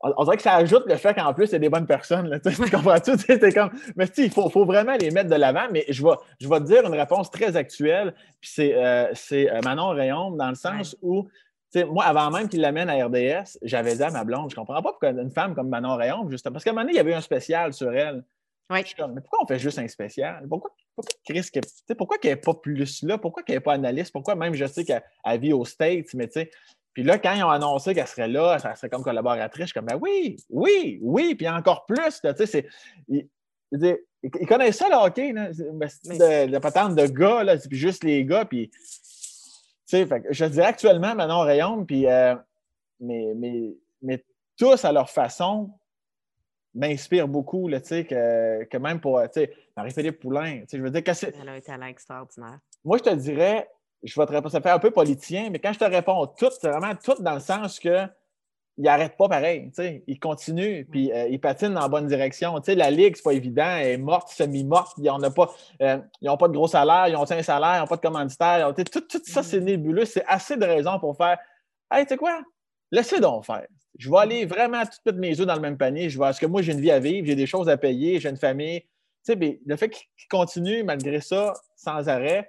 On, 0.00 0.22
dirait 0.22 0.36
que 0.36 0.42
ça 0.44 0.54
ajoute 0.54 0.84
le 0.86 0.94
fait 0.94 1.12
qu'en 1.12 1.34
plus, 1.34 1.48
c'est 1.48 1.58
des 1.58 1.68
bonnes 1.68 1.86
personnes. 1.86 2.28
Là, 2.28 2.38
tu 2.38 2.50
comprends-tu? 2.70 3.18
C'est 3.26 3.52
comme, 3.52 3.70
mais 3.96 4.06
tu 4.06 4.26
il 4.26 4.30
faut, 4.30 4.48
faut 4.48 4.64
vraiment 4.64 4.94
les 4.94 5.10
mettre 5.10 5.28
de 5.28 5.34
l'avant. 5.34 5.66
Mais 5.72 5.86
je 5.88 6.04
vais, 6.04 6.14
je 6.40 6.48
vais 6.48 6.60
te 6.60 6.66
dire 6.66 6.86
une 6.86 6.94
réponse 6.94 7.32
très 7.32 7.56
actuelle. 7.56 8.14
Puis 8.40 8.48
c'est 8.54 8.74
euh, 8.76 9.12
euh, 9.32 9.60
Manon 9.64 9.88
Rayon, 9.88 10.30
dans 10.30 10.50
le 10.50 10.54
sens 10.54 10.96
où, 11.02 11.26
moi, 11.90 12.04
avant 12.04 12.30
même 12.30 12.48
qu'il 12.48 12.60
l'amène 12.60 12.88
à 12.88 13.06
RDS, 13.06 13.58
j'avais 13.62 13.94
dit 13.96 14.02
à 14.02 14.10
ma 14.10 14.24
blonde, 14.24 14.50
je 14.50 14.56
comprends 14.56 14.82
pas 14.82 14.90
pourquoi 14.90 15.10
une 15.10 15.30
femme 15.30 15.54
comme 15.54 15.68
Manon 15.68 15.96
Rayon, 15.96 16.28
justement, 16.30 16.54
parce 16.54 16.64
qu'à 16.64 16.70
un 16.70 16.72
moment 16.74 16.82
donné, 16.84 16.94
il 16.94 16.96
y 16.96 17.00
avait 17.00 17.12
eu 17.12 17.14
un 17.14 17.20
spécial 17.20 17.72
sur 17.72 17.92
elle. 17.92 18.24
Je 18.82 18.88
suis 18.88 18.96
comme, 18.96 19.14
mais 19.14 19.20
pourquoi 19.22 19.40
on 19.42 19.46
fait 19.46 19.58
juste 19.58 19.78
un 19.78 19.88
spécial? 19.88 20.46
Pourquoi, 20.48 20.70
pourquoi 20.94 21.14
Chris, 21.24 21.50
pourquoi 21.96 22.18
qu'elle 22.18 22.32
n'est 22.32 22.36
pas 22.36 22.54
plus 22.54 23.02
là? 23.02 23.16
Pourquoi 23.16 23.42
qu'elle 23.42 23.56
n'est 23.56 23.60
pas 23.60 23.72
analyste? 23.74 24.12
Pourquoi 24.12 24.34
même 24.34 24.54
je 24.54 24.66
sais 24.66 24.84
qu'elle 24.84 25.02
elle 25.24 25.40
vit 25.40 25.52
aux 25.52 25.64
States, 25.64 26.12
mais 26.14 26.26
tu 26.26 26.34
sais. 26.34 26.50
Puis 26.92 27.02
là, 27.02 27.18
quand 27.18 27.32
ils 27.32 27.42
ont 27.44 27.50
annoncé 27.50 27.94
qu'elle 27.94 28.06
serait 28.06 28.28
là, 28.28 28.58
elle 28.62 28.76
serait 28.76 28.88
comme 28.90 29.02
collaboratrice, 29.02 29.62
je 29.62 29.66
suis 29.66 29.74
comme, 29.74 29.86
ben 29.86 29.98
oui, 30.00 30.36
oui, 30.50 30.98
oui, 31.00 31.34
puis 31.34 31.48
encore 31.48 31.86
plus. 31.86 32.20
Tu 32.20 32.28
sais, 32.36 32.46
c'est. 32.46 32.66
Ils, 33.08 33.28
ils- 33.72 34.46
connaissent 34.46 34.78
ça, 34.78 34.88
le 34.88 34.96
hockey, 34.96 35.32
là. 35.32 35.50
De, 35.50 36.50
de 36.50 36.58
patente 36.58 36.94
de 36.96 37.06
gars, 37.06 37.44
là, 37.44 37.56
puis 37.56 37.78
juste 37.78 38.04
les 38.04 38.24
gars, 38.24 38.44
puis. 38.44 38.70
Tu 39.88 39.96
sais, 39.96 40.06
fait 40.06 40.22
je 40.30 40.44
dirais 40.44 40.66
actuellement, 40.66 41.14
Manon 41.14 41.40
Rayon, 41.40 41.84
puis. 41.84 42.06
euh, 42.06 42.34
mais, 43.00 43.32
mais, 43.34 43.74
mais 44.02 44.24
tous 44.56 44.84
à 44.84 44.92
leur 44.92 45.08
façon, 45.08 45.70
m'inspire 46.74 47.28
beaucoup, 47.28 47.68
là, 47.68 47.80
que, 47.80 48.64
que 48.64 48.76
même 48.76 49.00
pour 49.00 49.22
Marie-Philippe 49.76 50.20
Poulain. 50.20 50.62
Je 50.70 50.78
veux 50.78 50.90
dire 50.90 51.04
que 51.04 51.12
c'est. 51.12 51.34
Elle 51.40 51.48
a 51.48 51.52
un 51.52 51.60
talent 51.60 51.86
extraordinaire. 51.86 52.58
Moi, 52.84 52.98
je 52.98 53.04
te 53.04 53.14
dirais, 53.14 53.68
je 54.02 54.18
vais 54.18 54.26
te 54.26 54.32
répondre, 54.32 54.50
ça 54.50 54.60
fait 54.60 54.70
un 54.70 54.78
peu 54.78 54.90
politicien, 54.90 55.50
mais 55.50 55.58
quand 55.58 55.72
je 55.72 55.78
te 55.78 55.84
réponds 55.84 56.26
tout, 56.26 56.50
c'est 56.50 56.68
vraiment 56.68 56.94
tout 56.96 57.20
dans 57.22 57.34
le 57.34 57.40
sens 57.40 57.78
que 57.78 58.06
il 58.78 58.84
n'arrête 58.84 59.16
pas 59.16 59.28
pareil. 59.28 59.70
Il 60.06 60.20
continue, 60.20 60.86
puis 60.88 61.12
euh, 61.12 61.26
il 61.28 61.40
patine 61.40 61.74
dans 61.74 61.80
la 61.80 61.88
bonne 61.88 62.06
direction. 62.06 62.54
la 62.66 62.90
Ligue, 62.90 63.16
c'est 63.16 63.24
pas 63.24 63.32
évident, 63.32 63.76
elle 63.76 63.86
est 63.88 63.98
morte, 63.98 64.28
semi-morte. 64.28 64.96
Ils 64.98 65.04
n'ont 65.04 65.30
pas, 65.32 65.52
euh, 65.82 65.98
pas 66.22 66.48
de 66.48 66.52
gros 66.52 66.68
salaire, 66.68 67.08
ils 67.08 67.16
ont 67.16 67.28
un 67.28 67.42
salaire, 67.42 67.76
ils 67.76 67.80
n'ont 67.80 67.86
pas 67.86 67.96
de 67.96 68.00
commanditaire. 68.00 68.72
Tout, 68.74 69.00
tout, 69.00 69.20
ça, 69.24 69.42
c'est 69.42 69.60
mm. 69.60 69.64
nébuleux. 69.64 70.04
C'est 70.04 70.24
assez 70.26 70.56
de 70.56 70.64
raisons 70.64 70.98
pour 71.00 71.16
faire 71.16 71.38
Hey, 71.90 72.04
tu 72.04 72.10
sais 72.10 72.16
quoi? 72.16 72.40
Laissez 72.92 73.18
donc 73.18 73.44
faire. 73.46 73.66
Je 73.98 74.10
vais 74.10 74.18
aller 74.18 74.46
vraiment 74.46 74.82
toutes 75.04 75.16
mes 75.16 75.40
œufs 75.40 75.46
dans 75.46 75.54
le 75.54 75.60
même 75.60 75.76
panier. 75.76 76.08
Je 76.08 76.16
vois 76.16 76.28
parce 76.28 76.38
que 76.38 76.46
moi, 76.46 76.62
j'ai 76.62 76.72
une 76.72 76.80
vie 76.80 76.90
à 76.90 77.00
vivre, 77.00 77.26
j'ai 77.26 77.34
des 77.34 77.46
choses 77.46 77.68
à 77.68 77.76
payer, 77.76 78.20
j'ai 78.20 78.28
une 78.28 78.36
famille? 78.36 78.84
Le 79.26 79.76
fait 79.76 79.90
qu'il 79.90 80.28
continue 80.30 80.84
malgré 80.84 81.20
ça, 81.20 81.52
sans 81.76 82.08
arrêt, 82.08 82.48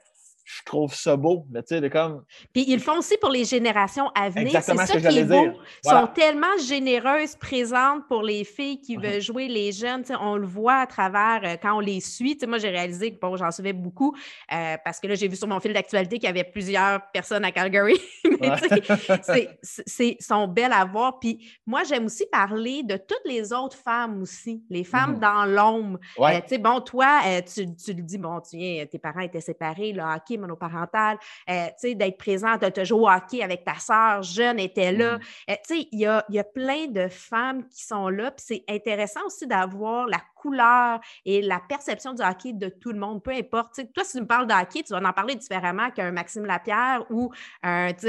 je 0.50 0.64
trouve 0.66 0.96
ça 0.96 1.16
beau. 1.16 1.46
tu 1.54 1.62
sais, 1.68 1.80
de 1.80 1.88
comme... 1.90 2.24
Puis 2.54 2.66
ils 2.68 2.76
le 2.76 2.82
font 2.82 2.98
aussi 2.98 3.18
pour 3.18 3.30
les 3.30 3.46
générations 3.46 4.10
à 4.16 4.30
venir. 4.30 4.52
C'est 4.64 4.76
ça 4.76 5.00
qui 5.00 5.20
est 5.20 5.24
beau. 5.24 5.46
Ils 5.86 5.90
sont 5.90 6.08
tellement 6.08 6.58
généreuses, 6.68 7.36
présentes 7.36 8.08
pour 8.08 8.24
les 8.24 8.44
filles 8.44 8.82
qui 8.82 8.96
veulent 8.96 9.22
jouer, 9.22 9.48
les 9.48 9.72
jeunes. 9.72 10.04
On 10.20 10.38
le 10.38 10.48
voit 10.48 10.78
à 10.78 10.88
travers 10.88 11.42
euh, 11.44 11.56
quand 11.62 11.78
on 11.78 11.80
les 11.80 12.00
suit. 12.00 12.38
moi, 12.48 12.58
j'ai 12.58 12.70
réalisé 12.70 13.14
que 13.14 13.20
bon, 13.20 13.38
j'en 13.38 13.52
suivais 13.52 13.74
beaucoup 13.74 14.16
euh, 14.52 14.76
parce 14.84 15.00
que 15.00 15.06
là, 15.06 15.14
j'ai 15.14 15.28
vu 15.28 15.36
sur 15.36 15.48
mon 15.48 15.60
fil 15.60 15.72
d'actualité 15.72 16.18
qu'il 16.18 16.28
y 16.28 16.32
avait 16.32 16.44
plusieurs 16.44 17.00
personnes 17.12 17.46
à 17.46 17.52
Calgary. 17.52 18.00
c'est 19.62 20.18
sont 20.20 20.48
belles 20.48 20.74
à 20.74 20.86
voir. 20.86 21.20
Puis 21.20 21.48
moi, 21.68 21.84
j'aime 21.84 22.06
aussi 22.06 22.26
parler 22.26 22.82
de 22.82 22.98
toutes 22.98 23.26
les 23.26 23.54
autres 23.54 23.78
femmes 23.78 24.22
aussi, 24.24 24.64
les 24.70 24.84
femmes 24.84 25.18
mm-hmm. 25.18 25.20
dans 25.20 25.46
l'ombre. 25.46 26.00
Euh, 26.20 26.42
tu 26.42 26.48
sais, 26.48 26.58
bon, 26.58 26.82
toi, 26.82 27.20
tu, 27.42 27.76
tu, 27.76 27.94
le 27.94 28.02
dis, 28.02 28.18
bon, 28.18 28.40
tu 28.42 28.58
viens, 28.58 28.86
tes 28.88 28.98
parents 28.98 29.22
étaient 29.22 29.42
séparés, 29.42 29.94
là, 29.94 30.18
OK, 30.18 30.39
monoparentale, 30.40 31.18
euh, 31.50 31.68
d'être 31.84 32.18
présente, 32.18 32.62
de 32.62 32.70
te 32.70 32.84
jouer 32.84 33.00
au 33.00 33.10
hockey 33.10 33.44
avec 33.44 33.64
ta 33.64 33.76
sœur 33.76 34.24
jeune 34.24 34.60
était 34.60 34.92
là. 34.92 35.18
Mm. 35.18 35.22
Euh, 35.52 35.56
il 35.92 36.00
y 36.00 36.06
a, 36.06 36.26
y 36.30 36.40
a, 36.40 36.44
plein 36.44 36.88
de 36.88 37.08
femmes 37.08 37.68
qui 37.70 37.84
sont 37.84 38.10
là. 38.10 38.32
Puis 38.32 38.46
c'est 38.48 38.64
intéressant 38.68 39.22
aussi 39.26 39.46
d'avoir 39.48 40.08
la 40.08 40.22
couleur 40.36 41.00
et 41.26 41.42
la 41.42 41.60
perception 41.60 42.14
du 42.14 42.24
hockey 42.24 42.54
de 42.54 42.70
tout 42.70 42.92
le 42.92 43.00
monde, 43.00 43.22
peu 43.22 43.32
importe. 43.32 43.80
toi, 43.94 44.04
si 44.04 44.14
tu 44.14 44.22
me 44.22 44.28
parles 44.28 44.48
de 44.48 44.54
hockey, 44.54 44.84
tu 44.84 44.94
vas 44.94 45.08
en 45.08 45.14
parler 45.14 45.36
différemment 45.36 45.92
qu'un 45.92 46.12
Maxime 46.12 46.46
Lapierre 46.46 47.06
ou 47.10 47.32
un 47.62 47.92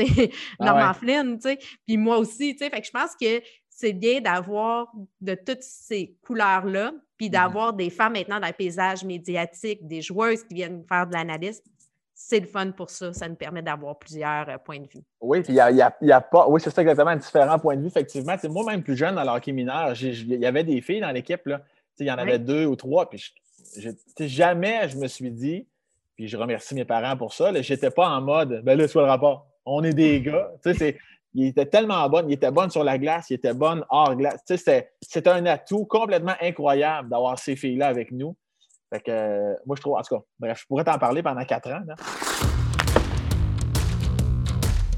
ah 0.61 0.65
Norman 0.65 0.95
Flynn. 0.95 1.39
Puis 1.87 1.97
moi 1.97 2.19
aussi. 2.19 2.57
Fait 2.57 2.71
que 2.71 2.87
je 2.87 2.91
pense 2.91 3.17
que 3.21 3.43
c'est 3.69 3.93
bien 3.93 4.21
d'avoir 4.21 4.93
de 5.21 5.35
toutes 5.35 5.63
ces 5.63 6.17
couleurs-là, 6.23 6.93
puis 7.17 7.27
mm-hmm. 7.27 7.31
d'avoir 7.31 7.73
des 7.73 7.91
femmes 7.91 8.13
maintenant 8.13 8.39
dans 8.39 8.47
le 8.47 8.53
paysage 8.53 9.05
médiatique, 9.05 9.87
des 9.87 10.03
joueuses 10.03 10.45
qui 10.45 10.55
viennent 10.55 10.85
faire 10.87 11.07
de 11.07 11.15
l'analyse 11.15 11.63
c'est 12.23 12.41
le 12.41 12.47
fun 12.47 12.71
pour 12.71 12.91
ça. 12.91 13.13
Ça 13.13 13.29
nous 13.29 13.35
permet 13.35 13.63
d'avoir 13.63 13.99
plusieurs 13.99 14.49
euh, 14.49 14.59
points 14.59 14.79
de 14.79 14.87
vue. 14.87 15.03
Oui, 15.21 15.41
puis 15.41 15.55
il 15.55 15.57
y 15.57 16.13
a, 16.13 16.21
pas. 16.21 16.47
Oui, 16.49 16.61
c'est 16.63 16.71
ça 16.71 16.83
exactement, 16.83 17.17
différents 17.17 17.59
points 17.59 17.77
de 17.77 17.81
vue, 17.81 17.89
effectivement. 17.89 18.35
moi-même 18.51 18.83
plus 18.83 18.97
jeune 18.97 19.15
dans 19.15 19.25
l'hockey 19.25 19.53
mineur, 19.53 19.95
il 20.01 20.35
y 20.35 20.47
avait 20.47 20.65
des 20.65 20.81
filles 20.83 21.01
dans 21.01 21.11
l'équipe. 21.11 21.41
Il 21.99 22.07
y 22.07 22.13
en 22.13 22.19
avait 22.19 22.39
deux 22.39 22.67
ou 22.67 22.77
trois. 22.77 23.09
Puis 23.09 23.33
jamais 24.21 24.89
je 24.89 24.99
me 24.99 25.07
suis 25.07 25.31
dit, 25.31 25.67
puis 26.15 26.29
je 26.29 26.37
remercie 26.37 26.75
mes 26.75 26.85
parents 26.85 27.17
pour 27.17 27.33
ça, 27.33 27.53
je 27.61 27.73
n'étais 27.73 27.91
pas 27.91 28.09
en 28.09 28.21
mode 28.21 28.63
ben 28.65 28.79
là, 28.79 28.87
soit 28.87 29.03
le 29.03 29.09
rapport? 29.09 29.47
On 29.65 29.83
est 29.83 29.95
des 29.95 30.21
gars. 30.21 30.51
il 31.35 31.47
était 31.47 31.67
tellement 31.67 32.09
bon, 32.09 32.27
il 32.29 32.35
était 32.35 32.51
bon 32.51 32.69
sur 32.71 32.85
la 32.85 32.99
glace, 32.99 33.31
il 33.31 33.35
était 33.35 33.55
bon 33.55 33.83
hors 33.89 34.15
glace. 34.15 34.43
C'était 34.47 35.31
un 35.31 35.47
atout 35.47 35.87
complètement 35.87 36.35
incroyable 36.41 37.09
d'avoir 37.09 37.39
ces 37.39 37.57
filles-là 37.57 37.89
avec 37.89 38.13
nous. 38.13 38.37
Fait 38.93 39.01
que, 39.01 39.11
euh, 39.11 39.55
moi, 39.67 39.77
je 39.77 39.81
trouve, 39.83 39.97
en 39.97 40.03
tout 40.03 40.17
cas, 40.17 40.23
bref, 40.39 40.61
je 40.61 40.67
pourrais 40.67 40.83
t'en 40.83 40.99
parler 40.99 41.23
pendant 41.23 41.45
quatre 41.45 41.71
ans. 41.71 41.83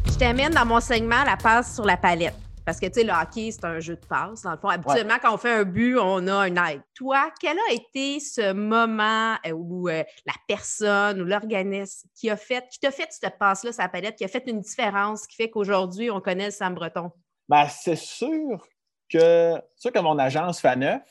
Je 0.06 0.18
termine 0.18 0.48
dans 0.48 0.64
mon 0.64 0.80
segment 0.80 1.22
la 1.24 1.36
passe 1.36 1.74
sur 1.74 1.84
la 1.84 1.98
palette. 1.98 2.34
Parce 2.64 2.78
que, 2.78 2.86
tu 2.86 3.00
sais, 3.00 3.04
le 3.04 3.12
hockey, 3.12 3.50
c'est 3.50 3.64
un 3.64 3.80
jeu 3.80 3.96
de 3.96 4.06
passe. 4.06 4.42
Dans 4.42 4.52
le 4.52 4.56
fond, 4.56 4.68
habituellement, 4.68 5.16
quand 5.20 5.34
on 5.34 5.36
fait 5.36 5.52
un 5.52 5.64
but, 5.64 5.98
on 5.98 6.26
a 6.28 6.34
un 6.34 6.68
aide. 6.68 6.80
Toi, 6.94 7.30
quel 7.40 7.58
a 7.58 7.72
été 7.72 8.20
ce 8.20 8.52
moment 8.52 9.34
euh, 9.44 9.50
où 9.50 9.88
euh, 9.88 10.04
la 10.24 10.34
personne 10.46 11.20
ou 11.20 11.24
l'organisme 11.24 12.08
qui 12.14 12.30
a 12.30 12.36
fait, 12.36 12.64
qui 12.70 12.78
t'a 12.78 12.92
fait 12.92 13.08
cette 13.10 13.36
passe-là 13.36 13.72
sur 13.72 13.82
la 13.82 13.88
palette, 13.88 14.16
qui 14.16 14.24
a 14.24 14.28
fait 14.28 14.44
une 14.46 14.60
différence, 14.60 15.26
qui 15.26 15.36
fait 15.36 15.50
qu'aujourd'hui, 15.50 16.10
on 16.10 16.20
connaît 16.20 16.46
le 16.46 16.50
Sam 16.52 16.74
Breton? 16.74 17.10
Ben, 17.48 17.66
c'est 17.68 17.96
sûr 17.96 18.64
que, 19.10 19.60
sûr 19.76 19.92
que 19.92 19.98
mon 19.98 20.18
agence 20.18 20.60
Faneuf, 20.60 21.02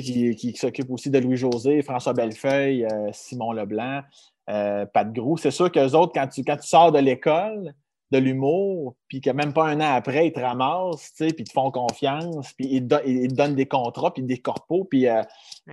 qui, 0.00 0.54
s'occupe 0.56 0.90
aussi 0.90 1.10
de 1.10 1.18
Louis-José, 1.18 1.82
François 1.82 2.12
Bellefeuille, 2.12 2.84
euh, 2.84 3.10
Simon 3.12 3.52
Leblanc, 3.52 4.02
euh, 4.50 4.86
Pat 4.86 5.12
Grou. 5.12 5.36
C'est 5.36 5.50
sûr 5.50 5.70
qu'eux 5.70 5.92
autres, 5.92 6.12
quand 6.14 6.28
tu, 6.28 6.44
quand 6.44 6.56
tu 6.56 6.66
sors 6.66 6.92
de 6.92 6.98
l'école, 6.98 7.74
de 8.10 8.18
l'humour, 8.18 8.94
puis 9.08 9.22
que 9.22 9.30
même 9.30 9.54
pas 9.54 9.66
un 9.66 9.80
an 9.80 9.94
après, 9.94 10.26
ils 10.26 10.32
te 10.32 10.40
ramassent, 10.40 11.12
puis 11.16 11.34
ils 11.38 11.44
te 11.44 11.52
font 11.52 11.70
confiance, 11.70 12.52
puis 12.52 12.68
ils, 12.70 12.86
te 12.86 13.34
donnent 13.34 13.54
des 13.54 13.66
contrats, 13.66 14.12
puis 14.12 14.22
des 14.22 14.38
corpos, 14.38 14.84
puis, 14.84 15.08
euh, 15.08 15.22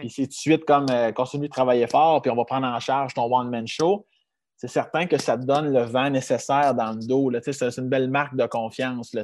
c'est 0.08 0.24
tout 0.24 0.28
de 0.28 0.34
suite 0.34 0.66
comme 0.66 0.86
continue 1.16 1.48
de 1.48 1.52
travailler 1.52 1.88
fort, 1.88 2.22
puis 2.22 2.32
on 2.32 2.36
va 2.36 2.46
prendre 2.46 2.68
en 2.68 2.80
charge 2.80 3.14
ton 3.14 3.24
one-man 3.24 3.68
show. 3.68 4.06
C'est 4.56 4.70
certain 4.70 5.06
que 5.06 5.18
ça 5.18 5.38
te 5.38 5.46
donne 5.46 5.74
le 5.74 5.84
vent 5.84 6.10
nécessaire 6.10 6.74
dans 6.76 6.92
le 6.92 7.06
dos. 7.06 7.32
C'est 7.42 7.78
une 7.78 7.88
belle 7.88 8.10
marque 8.10 8.36
de 8.36 8.46
confiance. 8.46 9.14
Là, 9.14 9.24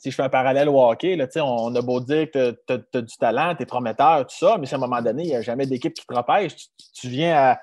si 0.00 0.10
je 0.10 0.16
fais 0.16 0.22
un 0.22 0.30
parallèle 0.30 0.70
au 0.70 0.80
hockey, 0.80 1.14
là, 1.14 1.26
on 1.44 1.74
a 1.74 1.82
beau 1.82 2.00
dire 2.00 2.30
que 2.30 2.58
tu 2.66 2.72
as, 2.72 3.02
du 3.02 3.16
talent, 3.18 3.54
tu 3.54 3.64
es 3.64 3.66
prometteur, 3.66 4.26
tout 4.26 4.34
ça, 4.34 4.56
mais 4.58 4.72
à 4.72 4.76
un 4.76 4.80
moment 4.80 5.02
donné, 5.02 5.24
il 5.24 5.28
n'y 5.28 5.36
a 5.36 5.42
jamais 5.42 5.66
d'équipe 5.66 5.92
qui 5.92 6.06
te 6.06 6.14
repêche. 6.14 6.54
Tu, 6.94 7.08
viens 7.08 7.36
à. 7.36 7.56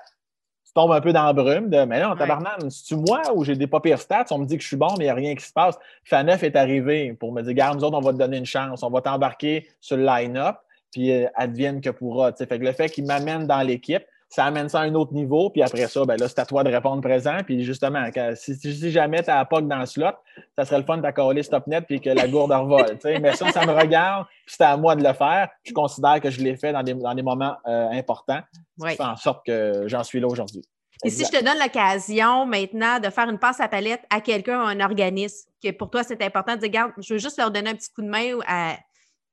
Tu 0.64 0.72
tombes 0.72 0.92
un 0.92 1.00
peu 1.00 1.12
dans 1.12 1.24
la 1.24 1.32
brume 1.32 1.68
de 1.68 1.82
Mais 1.82 2.00
non, 2.00 2.14
tabarnak, 2.14 2.60
c'est-tu 2.70 2.94
moi 2.94 3.22
ou 3.34 3.42
j'ai 3.42 3.56
des 3.56 3.66
pas 3.66 3.80
pires 3.80 3.98
stats? 3.98 4.26
On 4.30 4.38
me 4.38 4.44
dit 4.44 4.56
que 4.56 4.62
je 4.62 4.68
suis 4.68 4.76
bon, 4.76 4.90
mais 4.98 5.04
il 5.04 5.08
n'y 5.08 5.10
a 5.10 5.14
rien 5.14 5.34
qui 5.34 5.44
se 5.44 5.52
passe. 5.52 5.76
Faneuf 6.04 6.44
est 6.44 6.54
arrivé 6.54 7.12
pour 7.14 7.32
me 7.32 7.42
dire 7.42 7.54
Garde, 7.54 7.80
nous 7.80 7.84
autres, 7.84 7.98
on 7.98 8.02
va 8.02 8.12
te 8.12 8.18
donner 8.18 8.36
une 8.36 8.46
chance, 8.46 8.84
on 8.84 8.90
va 8.90 9.00
t'embarquer 9.00 9.66
sur 9.80 9.96
le 9.96 10.04
line-up, 10.04 10.58
puis 10.92 11.10
euh, 11.10 11.26
advienne 11.34 11.80
que 11.80 11.90
pourra. 11.90 12.32
Fait 12.32 12.46
que 12.46 12.64
le 12.64 12.72
fait 12.72 12.88
qu'il 12.88 13.04
m'amène 13.04 13.48
dans 13.48 13.62
l'équipe, 13.62 14.04
ça 14.28 14.44
amène 14.44 14.68
ça 14.68 14.80
à 14.80 14.82
un 14.82 14.94
autre 14.94 15.14
niveau. 15.14 15.50
Puis 15.50 15.62
après 15.62 15.86
ça, 15.86 16.04
ben 16.04 16.16
là, 16.18 16.28
c'est 16.28 16.38
à 16.38 16.46
toi 16.46 16.62
de 16.62 16.70
répondre 16.70 17.00
présent. 17.00 17.38
Puis 17.44 17.64
justement, 17.64 18.04
si, 18.34 18.90
jamais 18.90 19.22
tu 19.22 19.30
as 19.30 19.44
POC 19.44 19.66
dans 19.66 19.78
le 19.78 19.86
slot, 19.86 20.12
ça 20.56 20.64
serait 20.64 20.78
le 20.78 20.84
fun 20.84 20.98
d'accoler 20.98 21.42
stop 21.42 21.66
net 21.66 21.84
puis 21.86 22.00
que 22.00 22.10
la 22.10 22.28
gourde 22.28 22.52
revole. 22.52 22.98
Mais 23.20 23.34
ça, 23.34 23.50
ça 23.50 23.64
me 23.64 23.72
regarde, 23.72 24.26
puis 24.46 24.54
c'est 24.58 24.64
à 24.64 24.76
moi 24.76 24.96
de 24.96 25.02
le 25.02 25.14
faire. 25.14 25.48
Je 25.64 25.72
considère 25.72 26.20
que 26.20 26.30
je 26.30 26.40
l'ai 26.40 26.56
fait 26.56 26.72
dans 26.72 26.82
des, 26.82 26.94
dans 26.94 27.14
des 27.14 27.22
moments 27.22 27.56
euh, 27.66 27.88
importants. 27.90 28.40
Ça 28.78 28.88
fait 28.88 29.00
en 29.00 29.16
sorte 29.16 29.46
que 29.46 29.84
j'en 29.86 30.04
suis 30.04 30.20
là 30.20 30.26
aujourd'hui. 30.26 30.62
Et 31.04 31.10
si 31.10 31.24
je 31.24 31.30
te 31.30 31.44
donne 31.44 31.58
l'occasion 31.58 32.44
maintenant 32.44 32.98
de 32.98 33.08
faire 33.08 33.28
une 33.28 33.38
passe 33.38 33.60
à 33.60 33.68
palette 33.68 34.02
à 34.10 34.20
quelqu'un, 34.20 34.60
un 34.60 34.80
organisme, 34.80 35.48
que 35.62 35.70
pour 35.70 35.90
toi 35.90 36.02
c'est 36.02 36.20
important 36.22 36.56
de 36.56 36.60
dire, 36.60 36.68
regarde, 36.68 36.92
je 36.98 37.14
veux 37.14 37.20
juste 37.20 37.38
leur 37.38 37.52
donner 37.52 37.70
un 37.70 37.74
petit 37.74 37.92
coup 37.92 38.02
de 38.02 38.08
main 38.08 38.36
à, 38.48 38.76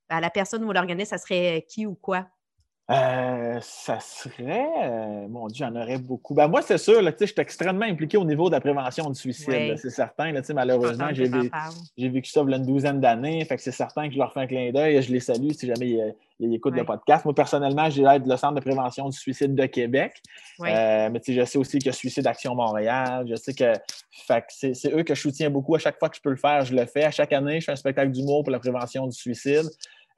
à 0.09 0.21
la 0.21 0.29
personne 0.29 0.63
ou 0.63 0.71
l'organisme, 0.71 1.09
ça 1.09 1.17
serait 1.17 1.65
qui 1.67 1.87
ou 1.87 1.95
quoi? 1.95 2.27
Euh, 2.91 3.57
ça 3.61 3.99
serait. 3.99 4.67
Euh, 4.83 5.27
mon 5.27 5.47
Dieu, 5.47 5.65
j'en 5.65 5.75
aurais 5.75 5.97
beaucoup. 5.97 6.35
Ben, 6.35 6.47
moi, 6.47 6.61
c'est 6.61 6.77
sûr, 6.77 7.01
là, 7.01 7.11
je 7.19 7.25
suis 7.25 7.33
extrêmement 7.37 7.85
impliqué 7.85 8.15
au 8.15 8.23
niveau 8.23 8.47
de 8.47 8.53
la 8.53 8.61
prévention 8.61 9.09
du 9.09 9.19
suicide. 9.19 9.75
C'est 9.77 9.89
certain. 9.89 10.31
Là, 10.31 10.41
malheureusement, 10.53 11.07
j'ai 11.11 11.27
vécu 12.09 12.29
ça 12.29 12.43
il 12.45 12.51
y 12.51 12.53
a 12.53 12.57
une 12.57 12.65
douzaine 12.65 12.99
d'années. 12.99 13.43
Fait 13.45 13.55
que 13.55 13.63
c'est 13.63 13.71
certain 13.71 14.07
que 14.07 14.13
je 14.13 14.19
leur 14.19 14.31
fais 14.33 14.41
un 14.41 14.47
clin 14.47 14.71
d'œil 14.71 14.97
et 14.97 15.01
je 15.01 15.11
les 15.11 15.19
salue 15.19 15.49
si 15.51 15.65
jamais 15.65 16.13
ils, 16.39 16.53
écoutent 16.53 16.75
le 16.75 16.83
podcast. 16.83 17.25
Moi, 17.25 17.33
personnellement, 17.33 17.89
j'ai 17.89 18.03
l'aide 18.03 18.27
le 18.27 18.37
Centre 18.37 18.53
de 18.53 18.59
prévention 18.59 19.09
du 19.09 19.17
suicide 19.17 19.55
de 19.55 19.65
Québec. 19.65 20.21
Euh, 20.61 21.09
mais 21.11 21.21
je 21.27 21.43
sais 21.43 21.57
aussi 21.57 21.79
qu'il 21.79 21.87
y 21.87 21.89
a 21.89 21.93
Suicide 21.93 22.27
Action 22.27 22.53
Montréal. 22.53 23.25
Je 23.27 23.35
sais 23.35 23.55
que, 23.55 23.73
c'est 24.49 24.93
eux 24.93 25.01
que 25.01 25.15
je 25.15 25.21
soutiens 25.21 25.49
beaucoup. 25.49 25.73
À 25.73 25.79
chaque 25.79 25.97
fois 25.97 26.09
que 26.09 26.17
je 26.17 26.21
peux 26.21 26.29
le 26.29 26.35
faire, 26.35 26.63
je 26.65 26.75
le 26.75 26.85
fais. 26.85 27.05
À 27.05 27.11
chaque 27.11 27.33
année, 27.33 27.61
je 27.61 27.65
fais 27.65 27.71
un 27.71 27.77
spectacle 27.77 28.11
d'humour 28.11 28.43
pour 28.43 28.51
la 28.51 28.59
prévention 28.59 29.07
du 29.07 29.17
suicide. 29.17 29.65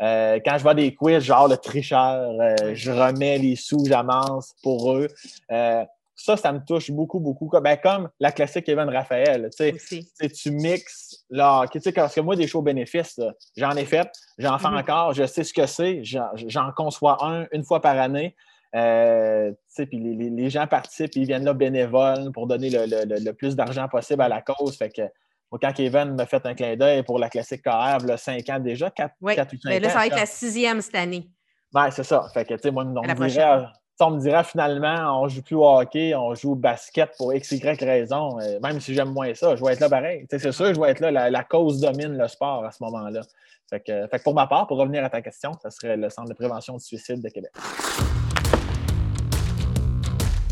Euh, 0.02 0.40
quand 0.46 0.58
je 0.58 0.64
vois 0.64 0.74
des 0.74 0.94
quiz, 0.94 1.24
genre 1.24 1.48
le 1.48 1.58
tricheur, 1.58 2.32
euh, 2.40 2.74
je 2.74 2.92
remets 2.92 3.38
les 3.38 3.56
sous, 3.56 3.84
j'amance 3.86 4.54
pour 4.62 4.94
eux. 4.94 5.08
Euh, 5.52 5.84
ça, 6.16 6.36
ça 6.36 6.52
me 6.52 6.60
touche 6.60 6.90
beaucoup, 6.92 7.20
beaucoup. 7.20 7.50
Ben, 7.62 7.78
comme 7.78 8.10
la 8.20 8.32
classique 8.32 8.68
Evan 8.70 8.90
Raphaël. 8.90 9.50
Tu 9.56 10.52
mixes 10.52 11.26
là, 11.30 11.66
parce 11.96 12.16
que 12.16 12.22
moi, 12.22 12.36
des 12.36 12.48
shows 12.48 12.64
bénéfices, 12.64 13.20
j'en 13.56 13.72
ai 13.72 13.86
fait, 13.86 14.10
j'en 14.38 14.58
fais 14.58 14.68
mm-hmm. 14.68 14.80
encore, 14.80 15.14
je 15.14 15.26
sais 15.26 15.44
ce 15.44 15.54
que 15.54 15.68
c'est, 15.68 16.02
j'en 16.04 16.72
conçois 16.76 17.18
un 17.24 17.46
une 17.52 17.64
fois 17.64 17.82
par 17.82 18.00
année. 18.00 18.36
puis 18.72 20.00
les, 20.00 20.50
gens 20.50 20.66
participent, 20.66 21.16
ils 21.16 21.26
viennent 21.26 21.46
là 21.46 21.54
bénévoles 21.54 22.32
pour 22.32 22.48
donner 22.48 22.72
le, 22.72 22.86
le 23.24 23.32
plus 23.34 23.56
d'argent 23.56 23.88
possible 23.88 24.24
à 24.24 24.28
la 24.28 24.42
cause. 24.42 24.76
Fait 24.76 24.90
que 24.90 25.04
quand 25.52 25.72
Kevin 25.74 26.16
m'a 26.16 26.26
fait 26.26 26.46
un 26.46 26.54
clin 26.54 26.76
d'œil 26.76 27.04
pour 27.04 27.20
la 27.20 27.30
classique 27.30 27.64
KR, 27.64 28.06
là, 28.06 28.18
5 28.18 28.50
ans 28.50 28.60
déjà, 28.60 28.90
4, 28.90 29.16
oui. 29.22 29.36
4 29.36 29.54
ou 29.54 29.58
5 29.58 29.70
mais 29.70 29.80
là, 29.80 29.90
ça 29.90 30.00
va 30.00 30.08
être 30.08 30.16
la 30.16 30.26
sixième 30.26 30.82
cette 30.82 30.96
année. 30.96 31.30
Oui, 31.74 31.84
c'est 31.92 32.04
ça. 32.04 32.26
Fait 32.34 32.46
que, 32.46 32.54
tu 32.56 32.62
sais, 32.64 32.72
moi, 32.72 32.84
on 32.84 33.02
me, 33.02 33.28
dirait, 33.28 33.66
on 34.00 34.12
me 34.12 34.20
dirait 34.20 34.44
finalement, 34.44 35.22
on 35.22 35.26
ne 35.26 35.30
joue 35.30 35.42
plus 35.42 35.56
au 35.56 35.66
hockey, 35.66 36.16
on 36.16 36.34
joue 36.36 36.52
au 36.52 36.56
basket 36.56 37.12
pour 37.18 37.34
X, 37.34 37.52
Y 37.52 37.82
raison. 37.82 38.40
Euh, 38.40 38.60
même 38.62 38.80
si 38.80 38.94
j'aime 38.94 39.14
moins 39.14 39.34
ça, 39.34 39.56
je 39.56 39.64
vais 39.64 39.74
être 39.74 39.80
là 39.80 39.90
pareil. 39.90 40.26
c'est 40.30 40.52
sûr, 40.52 40.74
je 40.74 40.80
vais 40.80 40.92
être 40.92 41.00
là. 41.00 41.30
La, 41.30 41.44
cause 41.44 41.80
domine 41.80 42.18
le 42.18 42.28
sport 42.28 42.66
à 42.66 42.72
ce 42.72 42.84
moment-là. 42.84 43.22
Fait 43.70 43.82
que, 43.82 44.24
pour 44.24 44.34
ma 44.34 44.48
part, 44.48 44.68
pour 44.68 44.78
revenir 44.78 45.04
à 45.04 45.10
ta 45.10 45.22
question, 45.22 45.52
ce 45.62 45.70
serait 45.70 45.98
le 45.98 46.10
Centre 46.10 46.30
de 46.30 46.34
prévention 46.34 46.76
du 46.76 46.84
suicide 46.84 47.22
de 47.22 47.30
Québec. 47.30 47.52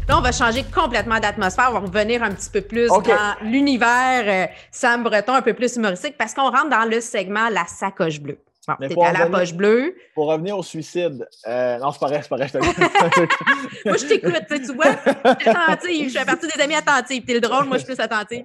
Là, 0.07 0.19
on 0.19 0.21
va 0.21 0.31
changer 0.31 0.63
complètement 0.63 1.19
d'atmosphère. 1.19 1.69
On 1.69 1.73
va 1.73 1.79
revenir 1.79 2.21
un 2.21 2.31
petit 2.31 2.49
peu 2.49 2.61
plus 2.61 2.87
dans 2.89 3.35
l'univers 3.41 4.23
euh, 4.27 4.53
Sam 4.69 5.03
Breton, 5.03 5.33
un 5.33 5.41
peu 5.41 5.53
plus 5.53 5.75
humoristique, 5.75 6.15
parce 6.15 6.33
qu'on 6.33 6.51
rentre 6.51 6.69
dans 6.69 6.87
le 6.87 7.01
segment 7.01 7.49
La 7.49 7.65
sacoche 7.65 8.19
bleue. 8.19 8.37
Bon, 8.67 8.75
t'es 8.79 9.03
à 9.03 9.13
la 9.13 9.27
poche 9.27 9.53
bleue. 9.53 9.95
Pour 10.13 10.27
revenir 10.27 10.57
au 10.57 10.63
suicide, 10.63 11.27
euh, 11.47 11.77
non, 11.79 11.91
c'est 11.91 12.05
vrai, 12.05 12.21
c'est 12.21 12.29
pas 12.29 12.35
vrai. 12.37 12.49
moi, 13.85 13.97
je 13.97 14.05
t'écoute, 14.05 14.43
tu 14.49 14.73
vois. 14.73 14.91
Je 15.39 15.49
attentive, 15.49 16.09
je 16.09 16.19
fais 16.19 16.25
partie 16.25 16.47
des 16.47 16.61
amis 16.61 16.75
attentifs. 16.75 17.25
T'es 17.25 17.33
le 17.33 17.41
drôle, 17.41 17.65
moi, 17.65 17.77
je 17.77 17.83
suis 17.83 17.93
plus 17.93 18.03
attentive. 18.03 18.43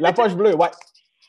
la 0.00 0.12
poche 0.12 0.34
bleue, 0.34 0.54
ouais. 0.54 0.70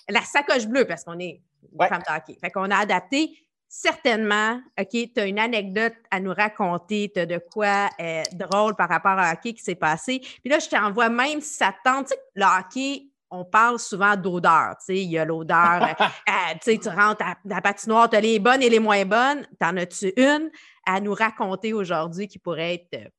La 0.09 0.21
sacoche 0.21 0.67
bleue, 0.67 0.85
parce 0.85 1.03
qu'on 1.03 1.19
est 1.19 1.41
ouais. 1.73 1.87
femme 1.87 2.01
de 2.27 2.33
Fait 2.41 2.51
qu'on 2.51 2.69
a 2.69 2.77
adapté 2.77 3.31
certainement, 3.67 4.61
OK, 4.79 4.89
tu 4.91 5.19
as 5.19 5.25
une 5.25 5.39
anecdote 5.39 5.93
à 6.09 6.19
nous 6.19 6.33
raconter, 6.33 7.11
tu 7.13 7.19
as 7.19 7.25
de 7.25 7.37
quoi 7.37 7.89
euh, 7.99 8.23
drôle 8.33 8.75
par 8.75 8.89
rapport 8.89 9.17
à 9.17 9.33
hockey 9.33 9.53
qui 9.53 9.63
s'est 9.63 9.75
passé. 9.75 10.19
Puis 10.19 10.49
là, 10.49 10.59
je 10.59 10.69
t'envoie 10.69 11.09
même 11.09 11.41
si 11.41 11.53
ça 11.55 11.73
tente. 11.83 12.07
Tu 12.07 12.13
sais, 12.13 12.21
le 12.35 12.45
hockey, 12.45 13.07
on 13.29 13.43
parle 13.43 13.77
souvent 13.77 14.15
d'odeur. 14.15 14.75
Tu 14.79 14.85
sais, 14.85 14.95
il 14.97 15.11
y 15.11 15.17
a 15.17 15.25
l'odeur. 15.25 15.83
Euh, 15.83 16.03
euh, 16.29 16.53
tu 16.61 16.71
sais, 16.71 16.77
tu 16.77 16.89
rentres 16.89 17.23
à, 17.23 17.35
la 17.45 17.61
patinoire, 17.61 18.09
tu 18.09 18.15
as 18.15 18.21
les 18.21 18.39
bonnes 18.39 18.61
et 18.61 18.69
les 18.69 18.79
moins 18.79 19.05
bonnes. 19.05 19.45
T'en 19.59 19.75
as-tu 19.75 20.13
une 20.15 20.49
à 20.85 21.01
nous 21.01 21.13
raconter 21.13 21.73
aujourd'hui 21.73 22.27
qui 22.27 22.39
pourrait 22.39 22.87
être. 22.91 23.11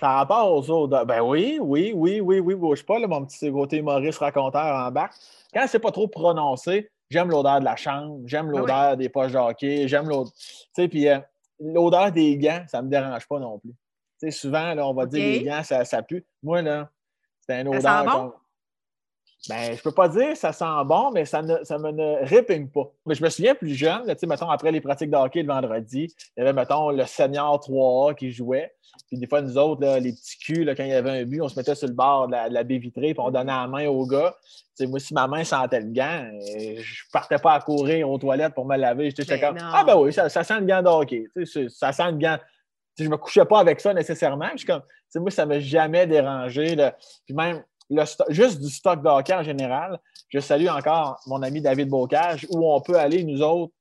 par 0.00 0.16
rapport 0.16 0.52
aux 0.52 0.68
odeurs, 0.70 1.06
ben 1.06 1.20
oui, 1.20 1.58
oui, 1.60 1.92
oui, 1.94 2.20
oui, 2.20 2.40
oui, 2.40 2.54
bouge 2.56 2.84
pas, 2.84 2.98
là, 2.98 3.06
mon 3.06 3.24
petit 3.24 3.52
côté 3.52 3.80
Maurice 3.82 4.18
raconteur 4.18 4.74
en 4.74 4.90
bas. 4.90 5.10
Quand 5.54 5.64
c'est 5.68 5.78
pas 5.78 5.92
trop 5.92 6.08
prononcé, 6.08 6.90
J'aime 7.10 7.30
l'odeur 7.30 7.60
de 7.60 7.64
la 7.64 7.76
chambre, 7.76 8.20
j'aime 8.26 8.50
ah 8.54 8.58
l'odeur 8.58 8.96
des 8.96 9.08
poches 9.08 9.32
de 9.32 9.38
hockey, 9.38 9.88
j'aime 9.88 10.08
l'odeur. 10.08 10.32
Tu 10.34 10.68
sais, 10.74 10.88
puis 10.88 11.08
euh, 11.08 11.18
l'odeur 11.58 12.12
des 12.12 12.36
gants, 12.36 12.64
ça 12.68 12.80
ne 12.80 12.86
me 12.86 12.90
dérange 12.90 13.26
pas 13.26 13.38
non 13.38 13.58
plus. 13.58 13.70
Tu 13.70 13.76
sais, 14.18 14.30
souvent, 14.30 14.74
là, 14.74 14.86
on 14.86 14.94
va 14.94 15.06
dire 15.06 15.24
les 15.24 15.42
gants, 15.42 15.62
ça, 15.62 15.84
ça 15.84 16.02
pue. 16.02 16.26
Moi, 16.42 16.62
là, 16.62 16.90
c'est 17.40 17.60
une 17.60 17.68
odeur. 17.68 17.82
Ça 17.82 18.04
sent 18.04 18.10
bon? 18.10 18.32
Ben, 19.48 19.74
je 19.76 19.82
peux 19.82 19.92
pas 19.92 20.08
dire 20.08 20.32
que 20.32 20.38
ça 20.38 20.52
sent 20.52 20.64
bon, 20.84 21.10
mais 21.10 21.24
ça, 21.24 21.42
ne, 21.42 21.62
ça 21.64 21.78
me 21.78 21.90
ne 21.90 22.26
répigne 22.26 22.68
pas. 22.68 22.90
Mais 23.06 23.14
je 23.14 23.22
me 23.22 23.30
souviens 23.30 23.54
plus 23.54 23.74
jeune, 23.74 24.06
tu 24.06 24.14
sais, 24.18 24.26
mettons, 24.26 24.50
après 24.50 24.70
les 24.70 24.80
pratiques 24.80 25.10
de 25.10 25.16
hockey 25.16 25.42
le 25.42 25.48
vendredi, 25.48 26.14
il 26.36 26.40
y 26.40 26.42
avait, 26.42 26.52
mettons, 26.52 26.90
le 26.90 27.04
senior 27.06 27.58
3A 27.60 28.14
qui 28.14 28.30
jouait. 28.30 28.74
Puis 29.06 29.18
des 29.18 29.26
fois, 29.26 29.40
nous 29.40 29.56
autres, 29.56 29.80
là, 29.80 29.98
les 29.98 30.12
petits 30.12 30.38
culs, 30.38 30.64
là, 30.64 30.74
quand 30.74 30.84
il 30.84 30.90
y 30.90 30.94
avait 30.94 31.22
un 31.22 31.24
but, 31.24 31.40
on 31.40 31.48
se 31.48 31.58
mettait 31.58 31.74
sur 31.74 31.88
le 31.88 31.94
bord 31.94 32.28
de 32.28 32.32
la, 32.32 32.64
baie 32.64 32.78
vitrée, 32.78 33.14
puis 33.14 33.18
on 33.18 33.30
donnait 33.30 33.52
la 33.52 33.66
main 33.66 33.86
au 33.86 34.06
gars. 34.06 34.34
moi, 34.80 35.00
si 35.00 35.14
ma 35.14 35.26
main 35.26 35.44
sentait 35.44 35.80
le 35.80 35.92
gant, 35.92 36.24
euh, 36.24 36.74
je 36.78 37.02
partais 37.12 37.38
pas 37.38 37.54
à 37.54 37.60
courir 37.60 38.08
aux 38.10 38.18
toilettes 38.18 38.54
pour 38.54 38.66
me 38.66 38.76
laver. 38.76 39.10
J'étais 39.10 39.38
ben 39.38 39.54
comme 39.54 39.58
Ah 39.72 39.84
ben 39.84 39.96
oui, 39.96 40.12
ça, 40.12 40.28
sent 40.28 40.60
le 40.60 40.66
gant 40.66 40.82
de 40.82 40.88
hockey. 40.88 41.24
Ça 41.68 41.92
sent 41.92 42.10
le 42.10 42.18
gant. 42.18 42.38
Je 42.98 43.08
me 43.08 43.16
couchais 43.16 43.44
pas 43.44 43.60
avec 43.60 43.80
ça 43.80 43.94
nécessairement. 43.94 44.50
Je 44.56 44.66
comme, 44.66 44.82
moi, 45.16 45.30
ça 45.30 45.46
ne 45.46 45.54
m'a 45.54 45.60
jamais 45.60 46.06
dérangé. 46.06 46.74
Là. 46.74 46.96
Puis 47.24 47.34
même, 47.34 47.62
juste 48.28 48.60
du 48.60 48.68
stock 48.68 49.02
de 49.02 49.08
hockey 49.08 49.34
en 49.34 49.42
général. 49.42 49.98
Je 50.28 50.40
salue 50.40 50.68
encore 50.68 51.20
mon 51.26 51.42
ami 51.42 51.60
David 51.60 51.88
Bocage, 51.88 52.46
où 52.50 52.70
on 52.70 52.80
peut 52.80 52.98
aller, 52.98 53.24
nous 53.24 53.42
autres, 53.42 53.72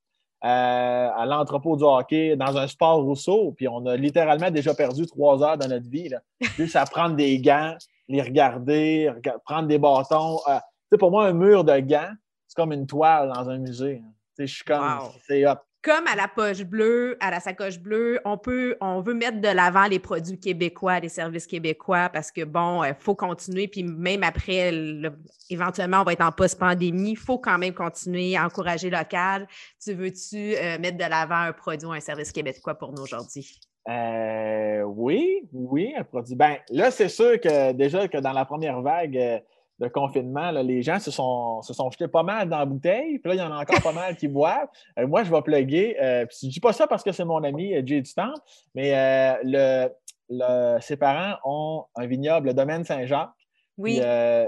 euh, 0.44 0.48
à 0.48 1.26
l'entrepôt 1.26 1.76
du 1.76 1.84
hockey, 1.84 2.36
dans 2.36 2.56
un 2.58 2.68
sport 2.68 3.02
Rousseau, 3.02 3.54
puis 3.58 3.68
on 3.68 3.86
a 3.88 3.96
littéralement 3.96 4.52
déjà 4.52 4.74
perdu 4.74 5.06
trois 5.08 5.44
heures 5.44 5.58
dans 5.58 5.68
notre 5.68 5.90
vie. 5.90 6.10
Là. 6.10 6.22
Juste 6.58 6.76
à 6.76 6.86
prendre 6.86 7.16
des 7.16 7.40
gants, 7.40 7.76
les 8.08 8.22
regarder, 8.22 9.12
prendre 9.46 9.68
des 9.68 9.80
bâtons. 9.80 10.40
Euh, 10.48 10.98
pour 10.98 11.12
moi, 11.12 11.26
un 11.26 11.34
mur 11.34 11.64
de 11.64 11.78
gants, 11.80 12.12
c'est 12.48 12.56
comme 12.56 12.72
une 12.72 12.88
toile 12.88 13.32
dans 13.34 13.50
un 13.50 13.58
musée. 13.58 14.02
Je 14.38 14.46
suis 14.46 14.64
comme, 14.64 15.00
c'est 15.28 15.44
comme 15.88 16.06
à 16.06 16.18
la 16.18 16.28
poche 16.28 16.66
bleue, 16.66 17.16
à 17.22 17.32
la 17.32 17.40
sacoche 17.40 17.80
bleue, 17.80 18.20
on 18.26 18.38
peut, 18.38 18.76
on 18.82 19.00
veut 19.00 19.14
mettre 19.14 19.40
de 19.40 19.48
l'avant 19.48 19.86
les 19.86 20.00
produits 20.00 20.38
québécois, 20.38 21.00
les 21.00 21.08
services 21.08 21.48
québécois, 21.48 22.10
parce 22.10 22.30
que 22.30 22.44
bon, 22.44 22.84
il 22.84 22.94
faut 23.00 23.16
continuer. 23.16 23.70
Puis 23.70 23.84
même 23.84 24.22
après, 24.22 24.74
éventuellement, 25.50 26.02
on 26.02 26.04
va 26.04 26.12
être 26.12 26.26
en 26.26 26.34
post-pandémie, 26.34 27.12
il 27.12 27.18
faut 27.18 27.38
quand 27.38 27.58
même 27.58 27.74
continuer 27.74 28.36
à 28.36 28.46
encourager 28.46 28.90
local. 28.90 29.48
Tu 29.82 29.94
veux-tu 29.94 30.56
euh, 30.58 30.78
mettre 30.78 30.98
de 30.98 31.10
l'avant 31.10 31.44
un 31.44 31.54
produit 31.54 31.88
ou 31.88 31.94
un 31.94 32.02
service 32.02 32.34
québécois 32.34 32.76
pour 32.76 32.92
nous 32.92 33.04
aujourd'hui? 33.04 33.58
Euh, 33.88 34.82
oui, 34.82 35.48
oui, 35.54 35.94
un 35.98 36.04
produit. 36.04 36.36
Ben 36.36 36.58
là, 36.70 36.92
c'est 36.92 37.08
sûr 37.08 37.40
que 37.40 37.72
déjà 37.72 38.10
que 38.10 38.18
dans 38.18 38.34
la 38.34 38.44
première 38.44 38.82
vague, 38.82 39.42
euh, 39.82 39.86
de 39.86 39.92
confinement, 39.92 40.52
les 40.52 40.82
gens 40.82 41.00
se 41.00 41.12
sont, 41.12 41.62
se 41.62 41.74
sont 41.74 41.90
jetés 41.92 42.08
pas 42.08 42.24
mal 42.24 42.50
dans 42.50 42.60
la 42.60 42.66
bouteille. 42.66 43.20
Puis 43.20 43.30
là, 43.30 43.36
il 43.36 43.38
y 43.38 43.42
en 43.42 43.52
a 43.52 43.62
encore 43.62 43.82
pas 43.82 43.92
mal 43.92 44.16
qui 44.16 44.28
boivent. 44.28 44.68
Euh, 45.00 45.08
moi, 45.08 45.24
je 45.24 45.32
vais 45.32 45.42
plugger. 45.42 45.98
Euh, 46.02 46.26
je 46.42 46.48
ne 46.48 46.52
dis 46.52 46.60
pas 46.60 46.74
ça 46.74 46.88
parce 46.88 47.04
que 47.04 47.12
c'est 47.12 47.26
mon 47.26 47.44
ami 47.44 47.76
euh, 47.76 47.82
Jay 47.86 48.02
Dutamp, 48.02 48.34
mais 48.76 49.38
le, 49.44 49.90
le, 50.30 50.78
ses 50.82 50.98
parents 50.98 51.36
ont 51.44 51.86
un 51.96 52.06
vignoble, 52.06 52.48
le 52.48 52.54
domaine 52.54 52.84
Saint-Jacques. 52.84 53.32
Oui. 53.78 54.02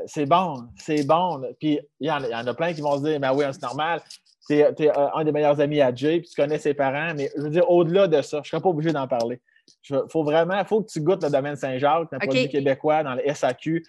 c'est 0.07 0.25
bon, 0.25 0.63
c'est 0.75 1.05
bon. 1.05 1.41
Puis 1.59 1.79
il 1.99 2.07
y, 2.07 2.11
en, 2.11 2.23
a 2.23 2.53
plein 2.55 2.73
qui 2.73 2.81
vont 2.81 2.97
se 2.97 3.03
dire, 3.03 3.19
ben 3.19 3.31
oui, 3.31 3.45
c'est 3.51 3.61
normal. 3.61 4.01
Tu 4.47 4.55
es, 4.55 4.91
un 4.97 5.23
des 5.23 5.31
meilleurs 5.31 5.61
amis 5.61 5.79
à 5.81 5.93
Jay, 5.93 6.19
puis 6.19 6.29
tu 6.29 6.41
connais 6.41 6.57
ses 6.57 6.73
parents. 6.73 7.13
Mais 7.15 7.29
je 7.37 7.43
veux 7.43 7.49
dire, 7.51 7.69
au-delà 7.69 8.07
de 8.07 8.23
ça, 8.23 8.37
je 8.37 8.39
ne 8.39 8.45
serais 8.45 8.61
pas 8.61 8.69
obligé 8.69 8.91
d'en 8.91 9.07
parler. 9.07 9.39
Il 9.87 10.01
faut 10.09 10.23
vraiment, 10.23 10.65
faut 10.65 10.81
que 10.81 10.89
tu 10.89 10.99
goûtes 10.99 11.23
le 11.23 11.29
domaine 11.29 11.55
Saint-Jacques, 11.55 12.11
un 12.11 12.17
produit 12.17 12.49
québécois 12.49 13.03
dans 13.03 13.13
le 13.13 13.21
SAQ. 13.31 13.83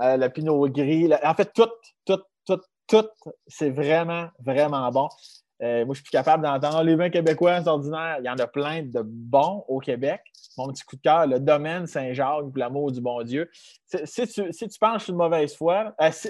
Euh, 0.00 0.04
euh, 0.04 0.16
le 0.16 0.28
pinot 0.28 0.68
gris. 0.68 1.10
en 1.22 1.34
fait, 1.34 1.52
tout, 1.54 1.68
tout, 2.04 2.20
tout, 2.46 2.60
tout, 2.86 3.06
c'est 3.46 3.70
vraiment, 3.70 4.28
vraiment 4.38 4.90
bon. 4.90 5.08
Euh, 5.62 5.86
moi, 5.86 5.94
je 5.94 5.98
suis 5.98 6.04
plus 6.04 6.10
capable 6.10 6.42
d'entendre 6.42 6.82
les 6.82 6.96
vins 6.96 7.10
québécois, 7.10 7.62
c'est 7.62 7.68
ordinaire. 7.68 8.16
Il 8.18 8.26
y 8.26 8.28
en 8.28 8.36
a 8.36 8.46
plein 8.46 8.82
de 8.82 9.02
bons 9.04 9.64
au 9.68 9.78
Québec. 9.78 10.20
Mon 10.58 10.68
petit 10.68 10.82
coup 10.84 10.96
de 10.96 11.00
cœur, 11.00 11.26
le 11.26 11.38
domaine 11.38 11.86
Saint-Jacques, 11.86 12.44
l'amour 12.56 12.90
du 12.90 13.00
bon 13.00 13.22
Dieu. 13.22 13.48
Si, 14.04 14.26
tu, 14.26 14.52
si 14.52 14.68
tu 14.68 14.78
penses 14.78 15.06
une 15.08 15.16
mauvaise 15.16 15.54
foi, 15.54 15.94
si, 16.10 16.28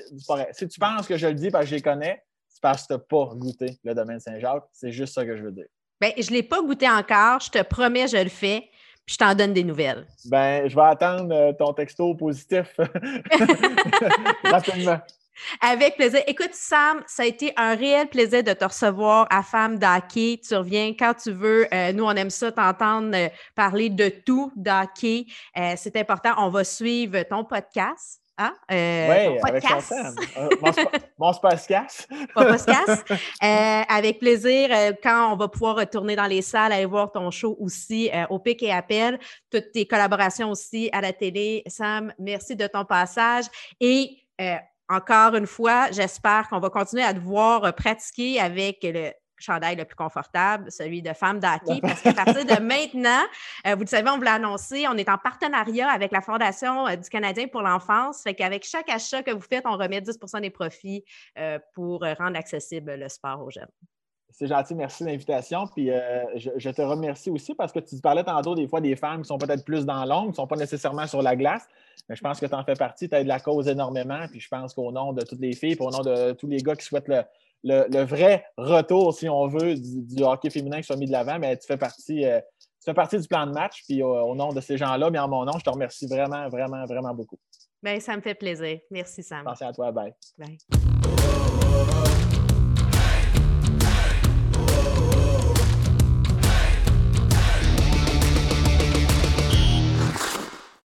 si, 0.53 0.68
tu 0.68 0.79
penses 0.79 1.07
que 1.07 1.16
je 1.16 1.27
le 1.27 1.35
dis 1.35 1.50
parce 1.50 1.64
que 1.64 1.70
je 1.70 1.74
les 1.77 1.83
connais, 1.83 2.22
c'est 2.48 2.61
parce 2.61 2.83
que 2.83 2.88
tu 2.88 2.92
n'as 2.92 2.98
pas 2.98 3.35
goûté 3.35 3.79
le 3.83 3.94
domaine 3.94 4.20
Saint-Jacques. 4.20 4.64
C'est 4.72 4.92
juste 4.92 5.14
ça 5.14 5.24
que 5.24 5.37
je 5.37 5.42
veux 5.42 5.53
dire. 5.53 5.66
Bien, 6.00 6.11
je 6.18 6.31
ne 6.31 6.37
l'ai 6.37 6.42
pas 6.42 6.61
goûté 6.61 6.88
encore. 6.88 7.40
Je 7.40 7.50
te 7.50 7.62
promets, 7.62 8.07
je 8.07 8.22
le 8.22 8.29
fais 8.29 8.68
je 9.07 9.17
t'en 9.17 9.35
donne 9.35 9.53
des 9.53 9.64
nouvelles. 9.64 10.07
Ben, 10.27 10.69
je 10.69 10.75
vais 10.75 10.83
attendre 10.83 11.35
euh, 11.35 11.53
ton 11.53 11.73
texto 11.73 12.14
positif 12.14 12.67
rapidement. 14.45 14.99
Avec 15.61 15.97
plaisir. 15.97 16.21
Écoute, 16.27 16.53
Sam, 16.53 17.03
ça 17.07 17.25
a 17.25 17.27
été 17.27 17.53
un 17.57 17.75
réel 17.75 18.07
plaisir 18.09 18.43
de 18.43 18.53
te 18.53 18.64
recevoir 18.64 19.27
à 19.31 19.43
Femme 19.43 19.79
d'Hockey. 19.79 20.40
Tu 20.47 20.55
reviens 20.55 20.95
quand 20.99 21.14
tu 21.14 21.33
veux. 21.33 21.67
Euh, 21.75 21.93
nous, 21.93 22.05
on 22.05 22.12
aime 22.12 22.31
ça, 22.31 22.53
t'entendre 22.53 23.14
euh, 23.14 23.29
parler 23.55 23.90
de 23.90 24.09
tout 24.09 24.53
d'hockey. 24.57 25.27
c'est 25.77 25.97
important. 25.97 26.31
On 26.38 26.51
va 26.51 26.62
suivre 26.62 27.21
ton 27.25 27.45
podcast. 27.45 28.24
Hein? 28.37 28.53
Euh, 28.73 29.31
oui, 29.31 29.38
avec 29.44 29.64
euh, 29.64 30.51
mon, 31.18 31.33
podcast. 31.40 32.09
Euh, 33.42 33.83
avec 33.88 34.18
plaisir, 34.18 34.70
quand 35.03 35.33
on 35.33 35.37
va 35.37 35.49
pouvoir 35.49 35.77
retourner 35.77 36.16
dans 36.16 36.27
les 36.27 36.42
salles, 36.42 36.73
aller 36.73 36.87
voir 36.87 37.12
ton 37.12 37.31
show 37.31 37.57
aussi 37.61 38.11
au 38.31 38.38
Pic 38.38 38.62
et 38.62 38.73
Appel, 38.73 39.18
toutes 39.51 39.73
tes 39.73 39.87
collaborations 39.87 40.51
aussi 40.51 40.88
à 40.92 41.01
la 41.01 41.12
télé. 41.12 41.62
Sam, 41.66 42.12
merci 42.18 42.57
de 42.57 42.66
ton 42.66 42.85
passage. 42.85 43.44
Et 43.81 44.16
encore 44.88 45.35
une 45.35 45.47
fois, 45.47 45.90
j'espère 45.92 46.49
qu'on 46.49 46.61
va 46.61 46.70
continuer 46.70 47.05
à 47.05 47.14
te 47.14 47.20
voir 47.20 47.75
pratiquer 47.75 48.40
avec 48.40 48.79
le 48.83 49.12
chandail 49.45 49.77
le 49.77 49.85
plus 49.85 49.95
confortable, 49.95 50.71
celui 50.71 51.03
de 51.03 51.13
femme 51.13 51.41
d'hockey, 51.41 51.81
parce 51.81 52.01
qu'à 52.01 52.13
partir 52.13 52.45
de 52.45 52.61
maintenant, 52.63 53.23
euh, 53.67 53.75
vous 53.75 53.83
le 53.83 53.87
savez, 53.87 54.09
on 54.11 54.17
vous 54.17 54.23
l'a 54.23 54.35
annoncé, 54.35 54.87
on 54.89 54.97
est 54.97 55.09
en 55.09 55.19
partenariat 55.19 55.89
avec 55.91 56.13
la 56.13 56.21
Fondation 56.21 56.87
euh, 56.87 56.97
du 56.97 57.09
Canadien 57.09 57.47
pour 57.49 57.63
l'enfance. 57.63 58.23
Fait 58.23 58.35
qu'avec 58.35 58.65
chaque 58.65 58.89
achat 58.89 59.23
que 59.23 59.31
vous 59.31 59.41
faites, 59.41 59.65
on 59.67 59.77
remet 59.77 60.01
10% 60.01 60.41
des 60.41 60.51
profits 60.51 61.05
euh, 61.39 61.59
pour 61.75 62.01
rendre 62.01 62.37
accessible 62.37 62.95
le 62.95 63.09
sport 63.09 63.43
aux 63.43 63.51
jeunes. 63.51 63.69
C'est 64.31 64.49
gentil, 64.49 64.75
merci 64.75 65.05
de 65.05 65.11
l'invitation. 65.11 65.69
Puis 65.69 65.91
je, 66.35 66.71
te 66.71 66.83
remercie 66.83 67.31
aussi 67.31 67.55
parce 67.55 67.71
que 67.71 67.79
tu 67.79 68.01
parlais 68.01 68.25
tantôt 68.25 68.57
des 68.57 68.67
fois 68.67 68.81
des 68.81 68.97
femmes 68.97 69.23
qui 69.23 69.29
sont 69.29 69.39
peut-être 69.39 69.65
plus 69.65 69.87
dans 69.87 70.05
l'ombre, 70.05 70.25
qui 70.25 70.31
ne 70.31 70.35
sont 70.35 70.47
pas 70.49 70.57
nécessairement 70.57 71.07
sur 71.07 71.23
la 71.23 71.37
glace. 71.37 71.69
Mais 72.09 72.17
je 72.17 72.21
pense 72.21 72.41
que 72.41 72.47
tu 72.47 72.55
en 72.55 72.65
fais 72.65 72.75
partie, 72.75 73.09
tu 73.09 73.15
aides 73.15 73.29
la 73.29 73.39
cause 73.39 73.69
énormément. 73.69 74.27
Puis 74.29 74.41
je 74.41 74.49
pense 74.49 74.75
qu'au 74.75 74.91
nom 74.91 75.13
de 75.13 75.23
toutes 75.23 75.39
les 75.39 75.55
filles, 75.55 75.77
puis 75.77 75.87
au 75.87 75.91
nom 75.91 76.01
de 76.01 76.33
tous 76.33 76.49
les 76.49 76.59
gars 76.59 76.75
qui 76.75 76.85
souhaitent 76.85 77.07
le, 77.07 77.23
le, 77.64 78.05
vrai 78.05 78.44
retour, 78.57 79.14
si 79.14 79.29
on 79.29 79.48
veut, 79.48 79.74
du, 79.74 80.22
hockey 80.22 80.50
féminin 80.50 80.79
qui 80.79 80.85
soit 80.85 80.96
mis 80.96 81.07
de 81.07 81.12
l'avant, 81.12 81.38
mais 81.38 81.57
tu 81.57 81.66
fais 81.66 81.77
partie. 81.77 82.24
Euh, 82.24 82.40
tu 82.61 82.90
fais 82.90 82.94
partie 82.94 83.18
du 83.18 83.27
plan 83.27 83.46
de 83.46 83.53
match, 83.53 83.83
puis 83.88 84.03
au 84.03 84.35
nom 84.35 84.53
de 84.53 84.61
ces 84.61 84.77
gens-là, 84.77 85.09
mais 85.09 85.18
en 85.18 85.27
mon 85.27 85.46
nom, 85.46 85.53
je 85.59 85.64
te 85.64 85.70
remercie 85.70 86.07
vraiment, 86.07 86.50
vraiment, 86.50 86.85
vraiment 86.85 87.14
beaucoup. 87.14 87.38
Bien, 87.83 87.98
ça 87.98 88.14
me 88.14 88.20
fait 88.20 88.35
plaisir. 88.35 88.79
Merci, 88.90 89.22
Sam. 89.22 89.42
Merci 89.46 89.64
à 89.64 89.72
toi. 89.72 89.90
Bye. 89.90 90.14
Bye. 90.37 90.59